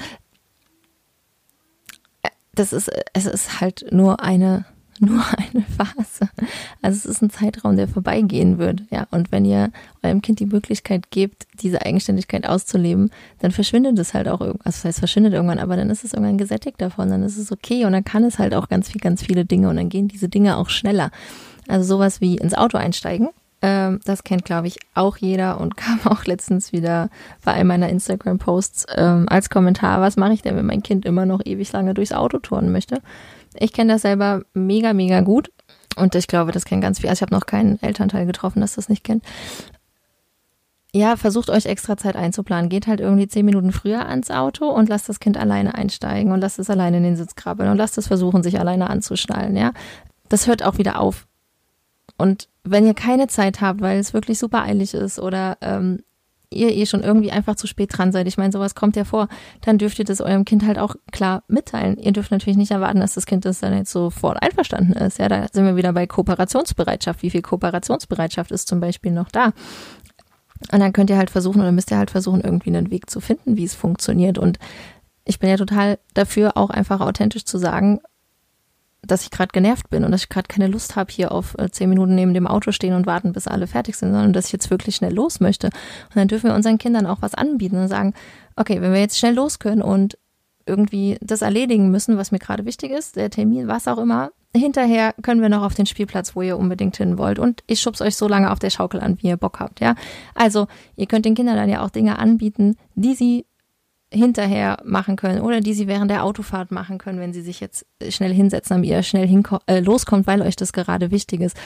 [2.54, 4.66] Das ist, es ist halt nur eine
[5.00, 6.30] nur eine Phase.
[6.82, 8.82] Also es ist ein Zeitraum, der vorbeigehen wird.
[8.90, 9.72] Ja, und wenn ihr
[10.02, 14.66] eurem Kind die Möglichkeit gebt, diese Eigenständigkeit auszuleben, dann verschwindet es halt auch irgendwann.
[14.66, 17.52] Also das heißt, verschwindet irgendwann, aber dann ist es irgendwann gesättigt davon, dann ist es
[17.52, 20.08] okay und dann kann es halt auch ganz viel, ganz viele Dinge und dann gehen
[20.08, 21.12] diese Dinge auch schneller.
[21.68, 23.30] Also sowas wie ins Auto einsteigen.
[23.68, 27.09] Ähm, das kennt, glaube ich, auch jeder und kam auch letztens wieder
[27.43, 31.26] bei einem meiner Instagram-Posts ähm, als Kommentar, was mache ich denn, wenn mein Kind immer
[31.26, 33.01] noch ewig lange durchs Auto touren möchte?
[33.59, 35.51] Ich kenne das selber mega, mega gut.
[35.97, 37.09] Und ich glaube, das kennen ganz viele.
[37.09, 39.24] Also ich habe noch keinen Elternteil getroffen, das das nicht kennt.
[40.93, 42.70] Ja, versucht euch extra Zeit einzuplanen.
[42.70, 46.39] Geht halt irgendwie zehn Minuten früher ans Auto und lasst das Kind alleine einsteigen und
[46.39, 49.74] lasst es alleine in den Sitz krabbeln und lasst es versuchen, sich alleine anzuschnallen, ja.
[50.30, 51.28] Das hört auch wieder auf.
[52.18, 55.99] Und wenn ihr keine Zeit habt, weil es wirklich super eilig ist oder ähm,
[56.49, 59.28] ihr eh schon irgendwie einfach zu spät dran seid, ich meine, sowas kommt ja vor,
[59.61, 61.97] dann dürft ihr das eurem Kind halt auch klar mitteilen.
[61.97, 65.20] Ihr dürft natürlich nicht erwarten, dass das Kind das dann jetzt sofort einverstanden ist.
[65.20, 67.22] Ja, da sind wir wieder bei Kooperationsbereitschaft.
[67.22, 69.53] Wie viel Kooperationsbereitschaft ist zum Beispiel noch da?
[70.72, 73.20] Und dann könnt ihr halt versuchen oder müsst ihr halt versuchen, irgendwie einen Weg zu
[73.20, 74.38] finden, wie es funktioniert.
[74.38, 74.57] Und
[75.26, 77.99] ich bin ja total dafür, auch einfach authentisch zu sagen,
[79.02, 81.70] dass ich gerade genervt bin und dass ich gerade keine Lust habe, hier auf äh,
[81.70, 84.52] zehn Minuten neben dem Auto stehen und warten, bis alle fertig sind, sondern dass ich
[84.52, 85.68] jetzt wirklich schnell los möchte.
[85.68, 88.14] Und dann dürfen wir unseren Kindern auch was anbieten und sagen,
[88.56, 90.18] okay, wenn wir jetzt schnell los können und
[90.66, 95.14] irgendwie das erledigen müssen, was mir gerade wichtig ist, der Termin, was auch immer, hinterher
[95.22, 97.39] können wir noch auf den Spielplatz, wo ihr unbedingt hin wollt.
[97.39, 99.95] Und ich schub's euch so lange auf der Schaukel an, wie ihr Bock habt, ja.
[100.36, 103.45] Also, ihr könnt den Kindern dann ja auch Dinge anbieten, die sie
[104.12, 107.86] hinterher machen können oder die sie während der Autofahrt machen können, wenn sie sich jetzt
[108.10, 111.58] schnell hinsetzen, damit ihr schnell äh, loskommt, weil euch das gerade wichtig ist.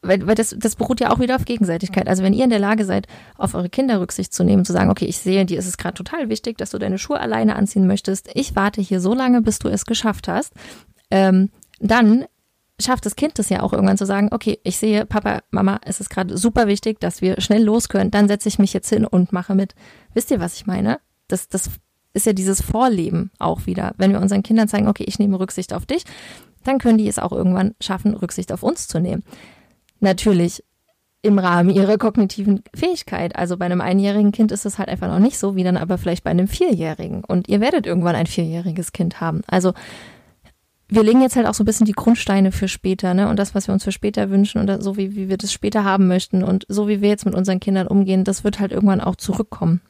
[0.00, 2.08] Weil, weil das, das beruht ja auch wieder auf Gegenseitigkeit.
[2.08, 4.90] Also wenn ihr in der Lage seid, auf eure Kinder Rücksicht zu nehmen, zu sagen,
[4.90, 7.86] okay, ich sehe, dir ist es gerade total wichtig, dass du deine Schuhe alleine anziehen
[7.86, 8.28] möchtest.
[8.34, 10.54] Ich warte hier so lange, bis du es geschafft hast.
[11.10, 12.26] Ähm, dann
[12.82, 16.00] schafft das Kind das ja auch irgendwann zu sagen, okay, ich sehe, Papa, Mama, es
[16.00, 19.06] ist gerade super wichtig, dass wir schnell los können, dann setze ich mich jetzt hin
[19.06, 19.74] und mache mit.
[20.14, 21.00] Wisst ihr, was ich meine?
[21.28, 21.70] Das, das
[22.12, 23.94] ist ja dieses Vorleben auch wieder.
[23.96, 26.04] Wenn wir unseren Kindern zeigen, okay, ich nehme Rücksicht auf dich,
[26.64, 29.24] dann können die es auch irgendwann schaffen, Rücksicht auf uns zu nehmen.
[30.00, 30.62] Natürlich
[31.22, 33.36] im Rahmen ihrer kognitiven Fähigkeit.
[33.36, 35.96] Also bei einem einjährigen Kind ist es halt einfach noch nicht so, wie dann aber
[35.96, 37.24] vielleicht bei einem Vierjährigen.
[37.24, 39.42] Und ihr werdet irgendwann ein vierjähriges Kind haben.
[39.46, 39.72] Also
[40.94, 43.28] wir legen jetzt halt auch so ein bisschen die Grundsteine für später, ne?
[43.28, 45.84] Und das, was wir uns für später wünschen und so wie, wie wir das später
[45.84, 49.00] haben möchten und so wie wir jetzt mit unseren Kindern umgehen, das wird halt irgendwann
[49.00, 49.80] auch zurückkommen.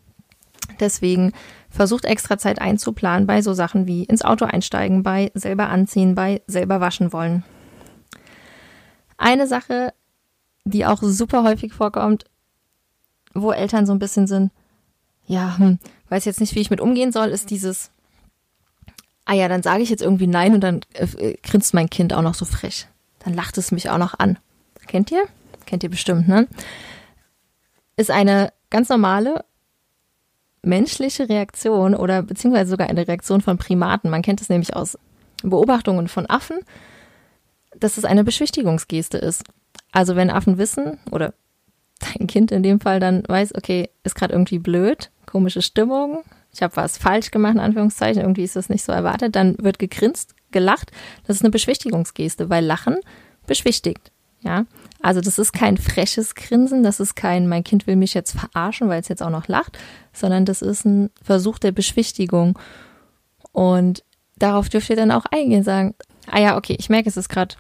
[0.79, 1.33] Deswegen
[1.71, 6.41] versucht extra Zeit einzuplanen bei so Sachen wie ins Auto einsteigen, bei selber anziehen, bei
[6.47, 7.43] selber waschen wollen.
[9.19, 9.93] Eine Sache,
[10.65, 12.27] die auch super häufig vorkommt,
[13.35, 14.53] wo Eltern so ein bisschen sind,
[15.27, 15.81] ja, hm,
[16.11, 17.91] weiß jetzt nicht, wie ich mit umgehen soll, ist dieses,
[19.25, 22.23] ah ja, dann sage ich jetzt irgendwie nein und dann äh, grinst mein Kind auch
[22.23, 22.87] noch so frech.
[23.21, 24.39] Dann lacht es mich auch noch an.
[24.87, 25.25] Kennt ihr?
[25.67, 26.49] Kennt ihr bestimmt, ne?
[27.97, 29.45] Ist eine ganz normale
[30.63, 34.11] menschliche Reaktion oder beziehungsweise sogar eine Reaktion von Primaten.
[34.11, 34.99] Man kennt es nämlich aus
[35.43, 36.59] Beobachtungen von Affen,
[37.77, 39.45] dass es eine Beschwichtigungsgeste ist.
[39.91, 41.35] Also wenn Affen wissen oder
[42.01, 46.23] dein Kind in dem Fall dann weiß, okay, ist gerade irgendwie blöd, komische Stimmung,
[46.53, 49.79] ich habe was falsch gemacht, in Anführungszeichen, irgendwie ist das nicht so erwartet, dann wird
[49.79, 50.91] gegrinst, gelacht.
[51.27, 52.99] Das ist eine Beschwichtigungsgeste, weil Lachen
[53.47, 54.13] beschwichtigt.
[54.45, 54.67] Ja,
[55.01, 58.89] also das ist kein freches Grinsen, das ist kein, mein Kind will mich jetzt verarschen,
[58.89, 59.79] weil es jetzt auch noch lacht,
[60.13, 62.59] sondern das ist ein Versuch der Beschwichtigung.
[63.53, 64.05] Und
[64.37, 65.95] darauf dürft ihr dann auch eingehen, sagen,
[66.27, 67.55] ah ja, okay, ich merke, es ist gerade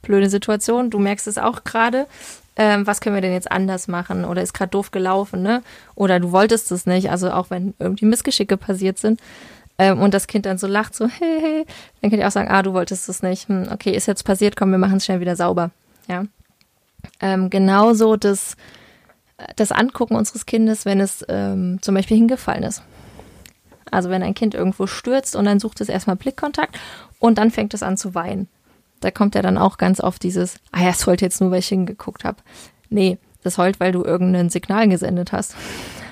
[0.00, 2.06] blöde Situation, du merkst es auch gerade,
[2.58, 5.62] ähm, was können wir denn jetzt anders machen oder ist gerade doof gelaufen, ne?
[5.94, 9.20] Oder du wolltest es nicht, also auch wenn irgendwie Missgeschicke passiert sind.
[9.78, 11.66] ähm, und das Kind dann so lacht, so, hey, hey,
[12.00, 13.48] dann könnt ihr auch sagen, ah, du wolltest es nicht.
[13.48, 15.70] Hm, okay, ist jetzt passiert, komm, wir machen es schnell wieder sauber.
[16.08, 16.24] Ja.
[17.20, 18.56] Ähm, genauso das,
[19.54, 22.82] das Angucken unseres Kindes, wenn es ähm, zum Beispiel hingefallen ist.
[23.92, 26.76] Also wenn ein Kind irgendwo stürzt und dann sucht es erstmal Blickkontakt
[27.20, 28.48] und dann fängt es an zu weinen.
[29.00, 31.60] Da kommt ja dann auch ganz oft dieses, ah ja, es heult jetzt nur, weil
[31.60, 32.38] ich hingeguckt habe.
[32.90, 35.54] Nee, das heult, weil du irgendein Signal gesendet hast.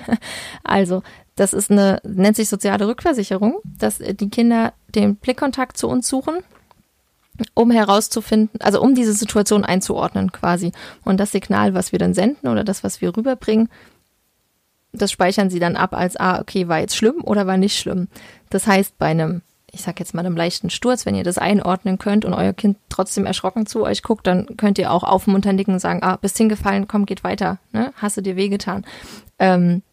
[0.63, 1.03] also,
[1.35, 6.37] das ist eine, nennt sich soziale Rückversicherung, dass die Kinder den Blickkontakt zu uns suchen,
[7.53, 10.71] um herauszufinden, also um diese Situation einzuordnen quasi.
[11.03, 13.69] Und das Signal, was wir dann senden oder das, was wir rüberbringen,
[14.93, 18.07] das speichern sie dann ab als, ah, okay, war jetzt schlimm oder war nicht schlimm.
[18.49, 19.41] Das heißt, bei einem,
[19.77, 22.77] ich sag jetzt mal einem leichten Sturz, wenn ihr das einordnen könnt und euer Kind
[22.89, 26.37] trotzdem erschrocken zu euch guckt, dann könnt ihr auch aufmunternd nicken und sagen, ah, bist
[26.37, 27.93] hingefallen, komm, geht weiter, ne?
[27.97, 28.85] Hast du dir wehgetan.
[29.37, 29.83] Ähm,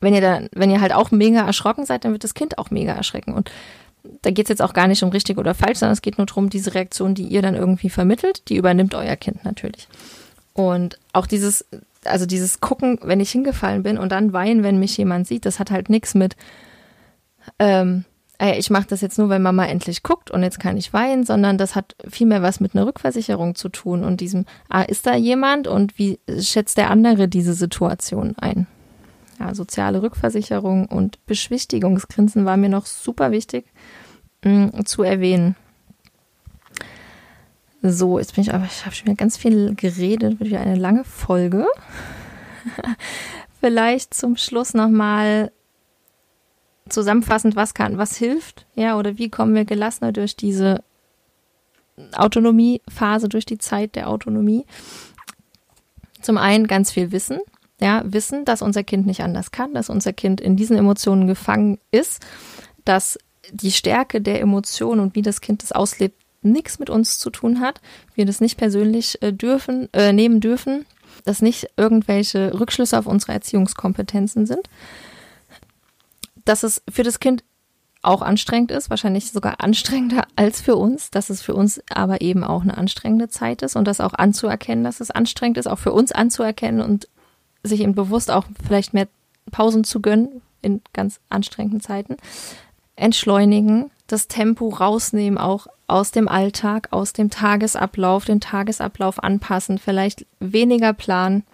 [0.00, 2.70] wenn ihr dann, wenn ihr halt auch mega erschrocken seid, dann wird das Kind auch
[2.70, 3.34] mega erschrecken.
[3.34, 3.50] Und
[4.22, 6.26] da geht es jetzt auch gar nicht um richtig oder falsch, sondern es geht nur
[6.26, 9.88] darum, diese Reaktion, die ihr dann irgendwie vermittelt, die übernimmt euer Kind natürlich.
[10.52, 11.64] Und auch dieses,
[12.04, 15.58] also dieses Gucken, wenn ich hingefallen bin und dann weinen, wenn mich jemand sieht, das
[15.58, 16.36] hat halt nichts mit,
[17.58, 18.04] ähm,
[18.38, 21.24] ey, ich mache das jetzt nur, weil Mama endlich guckt und jetzt kann ich weinen,
[21.24, 25.14] sondern das hat vielmehr was mit einer Rückversicherung zu tun und diesem, ah, ist da
[25.14, 28.66] jemand und wie schätzt der andere diese Situation ein?
[29.38, 33.66] Ja, soziale Rückversicherung und Beschwichtigungsgrinsen war mir noch super wichtig
[34.44, 35.56] mh, mm, zu erwähnen.
[37.82, 40.76] So, jetzt bin ich aber, ich habe schon wieder ganz viel geredet, wird wieder eine
[40.76, 41.66] lange Folge.
[43.60, 45.52] Vielleicht zum Schluss nochmal
[46.88, 50.82] zusammenfassend, was kann, was hilft, ja, oder wie kommen wir gelassener durch diese
[52.12, 54.66] Autonomiephase, durch die Zeit der Autonomie.
[56.20, 57.40] Zum einen ganz viel Wissen,
[57.80, 61.78] ja, wissen, dass unser Kind nicht anders kann, dass unser Kind in diesen Emotionen gefangen
[61.90, 62.24] ist,
[62.84, 63.18] dass
[63.52, 67.60] die Stärke der Emotionen und wie das Kind das auslebt, nichts mit uns zu tun
[67.60, 67.80] hat,
[68.14, 70.86] wir das nicht persönlich äh, dürfen, äh, nehmen dürfen,
[71.24, 74.68] dass nicht irgendwelche Rückschlüsse auf unsere Erziehungskompetenzen sind,
[76.46, 77.44] dass es für das Kind
[78.02, 82.44] auch anstrengend ist, wahrscheinlich sogar anstrengender als für uns, dass es für uns aber eben
[82.44, 85.92] auch eine anstrengende Zeit ist und das auch anzuerkennen, dass es anstrengend ist, auch für
[85.92, 87.08] uns anzuerkennen und
[87.62, 89.08] sich eben bewusst auch vielleicht mehr
[89.50, 92.16] Pausen zu gönnen in ganz anstrengenden Zeiten.
[92.94, 100.26] Entschleunigen, das Tempo rausnehmen, auch aus dem Alltag, aus dem Tagesablauf, den Tagesablauf anpassen, vielleicht
[100.40, 101.44] weniger planen,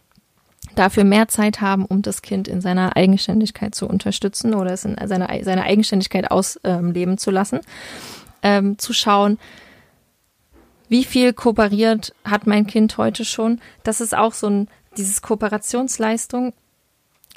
[0.75, 4.97] dafür mehr Zeit haben, um das Kind in seiner Eigenständigkeit zu unterstützen oder es in
[5.07, 7.61] seiner, seine Eigenständigkeit ausleben ähm, zu lassen.
[8.43, 9.39] Ähm, zu schauen,
[10.89, 13.61] wie viel kooperiert hat mein Kind heute schon.
[13.83, 16.53] Das ist auch so ein dieses Kooperationsleistung,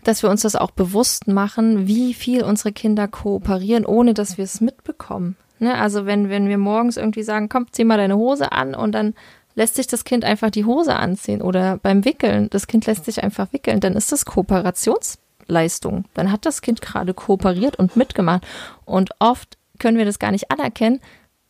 [0.03, 4.43] dass wir uns das auch bewusst machen, wie viel unsere Kinder kooperieren, ohne dass wir
[4.43, 5.35] es mitbekommen.
[5.59, 5.75] Ne?
[5.75, 9.13] Also wenn, wenn wir morgens irgendwie sagen, komm, zieh mal deine Hose an und dann
[9.55, 13.23] lässt sich das Kind einfach die Hose anziehen oder beim Wickeln, das Kind lässt sich
[13.23, 16.05] einfach wickeln, dann ist das Kooperationsleistung.
[16.13, 18.45] Dann hat das Kind gerade kooperiert und mitgemacht.
[18.83, 20.99] Und oft können wir das gar nicht anerkennen,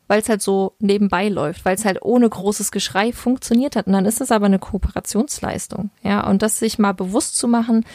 [0.07, 3.87] weil es halt so nebenbei läuft, weil es halt ohne großes Geschrei funktioniert hat.
[3.87, 5.89] Und dann ist es aber eine Kooperationsleistung.
[6.03, 7.85] Ja, und das sich mal bewusst zu machen,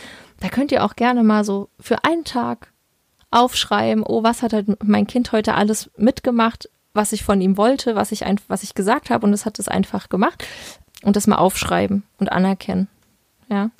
[0.40, 2.72] da könnt ihr auch gerne mal so für einen Tag
[3.30, 7.94] aufschreiben, oh, was hat halt mein Kind heute alles mitgemacht, was ich von ihm wollte,
[7.94, 10.44] was ich einfach, was ich gesagt habe und es hat es einfach gemacht.
[11.02, 12.88] Und das mal aufschreiben und anerkennen.
[13.48, 13.70] Ja.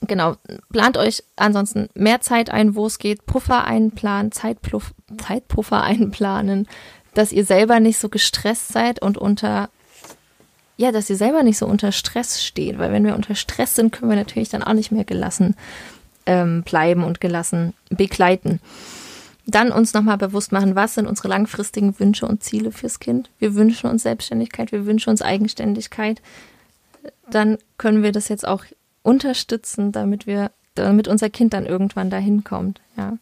[0.00, 0.36] Genau,
[0.70, 6.68] plant euch ansonsten mehr Zeit ein, wo es geht, Puffer einplanen, Zeitpuff, Zeitpuffer einplanen,
[7.14, 9.70] dass ihr selber nicht so gestresst seid und unter,
[10.76, 13.92] ja, dass ihr selber nicht so unter Stress steht, weil wenn wir unter Stress sind,
[13.92, 15.56] können wir natürlich dann auch nicht mehr gelassen
[16.26, 18.60] ähm, bleiben und gelassen begleiten.
[19.50, 23.30] Dann uns nochmal bewusst machen, was sind unsere langfristigen Wünsche und Ziele fürs Kind.
[23.38, 26.20] Wir wünschen uns Selbstständigkeit, wir wünschen uns Eigenständigkeit.
[27.30, 28.64] Dann können wir das jetzt auch
[29.02, 33.16] unterstützen, damit wir, damit unser Kind dann irgendwann dahin kommt, ja.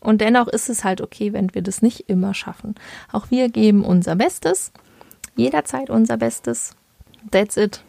[0.00, 2.74] Und dennoch ist es halt okay, wenn wir das nicht immer schaffen.
[3.12, 4.72] Auch wir geben unser Bestes,
[5.36, 6.76] jederzeit unser Bestes.
[7.30, 7.82] That's it.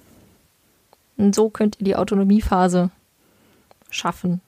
[1.18, 2.92] Und so könnt ihr die Autonomiephase
[3.90, 4.42] schaffen.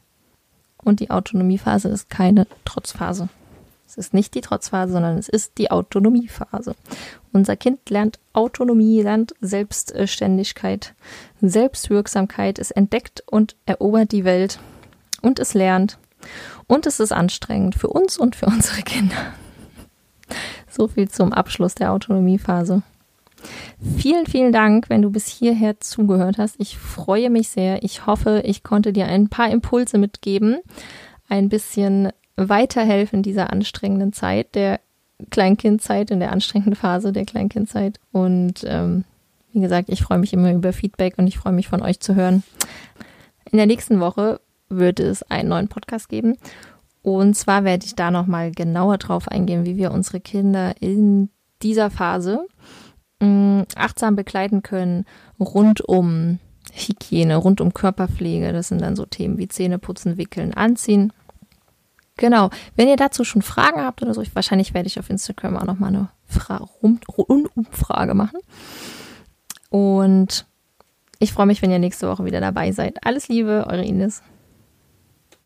[0.83, 3.29] Und die Autonomiephase ist keine Trotzphase.
[3.89, 6.75] Es ist nicht die Trotzphase, sondern es ist die Autonomiephase.
[7.33, 10.93] Unser Kind lernt Autonomie, lernt Selbstständigkeit,
[11.41, 14.59] Selbstwirksamkeit, es entdeckt und erobert die Welt
[15.23, 15.97] und es lernt.
[16.67, 19.33] Und es ist anstrengend für uns und für unsere Kinder.
[20.69, 22.83] So viel zum Abschluss der Autonomiephase.
[23.97, 26.55] Vielen, vielen Dank, wenn du bis hierher zugehört hast.
[26.59, 27.83] Ich freue mich sehr.
[27.83, 30.59] Ich hoffe, ich konnte dir ein paar Impulse mitgeben,
[31.27, 34.79] ein bisschen weiterhelfen dieser anstrengenden Zeit, der
[35.29, 37.99] Kleinkindzeit, in der anstrengenden Phase der Kleinkindzeit.
[38.11, 39.03] Und ähm,
[39.51, 42.15] wie gesagt, ich freue mich immer über Feedback und ich freue mich von euch zu
[42.15, 42.43] hören.
[43.51, 46.37] In der nächsten Woche wird es einen neuen Podcast geben.
[47.01, 51.29] Und zwar werde ich da nochmal genauer drauf eingehen, wie wir unsere Kinder in
[51.61, 52.45] dieser Phase
[53.19, 55.05] mh, mm, achtsam begleiten können,
[55.39, 56.39] rund um
[56.71, 58.53] Hygiene, rund um Körperpflege.
[58.53, 61.13] Das sind dann so Themen wie Zähne putzen, wickeln, anziehen.
[62.17, 62.49] Genau.
[62.75, 65.65] Wenn ihr dazu schon Fragen habt oder so, ich, wahrscheinlich werde ich auf Instagram auch
[65.65, 68.39] nochmal eine Fra Umfrage machen.
[69.69, 70.45] Und
[71.19, 73.05] ich freue mich, wenn ihr nächste Woche wieder dabei seid.
[73.05, 74.21] Alles Liebe, eure Ines.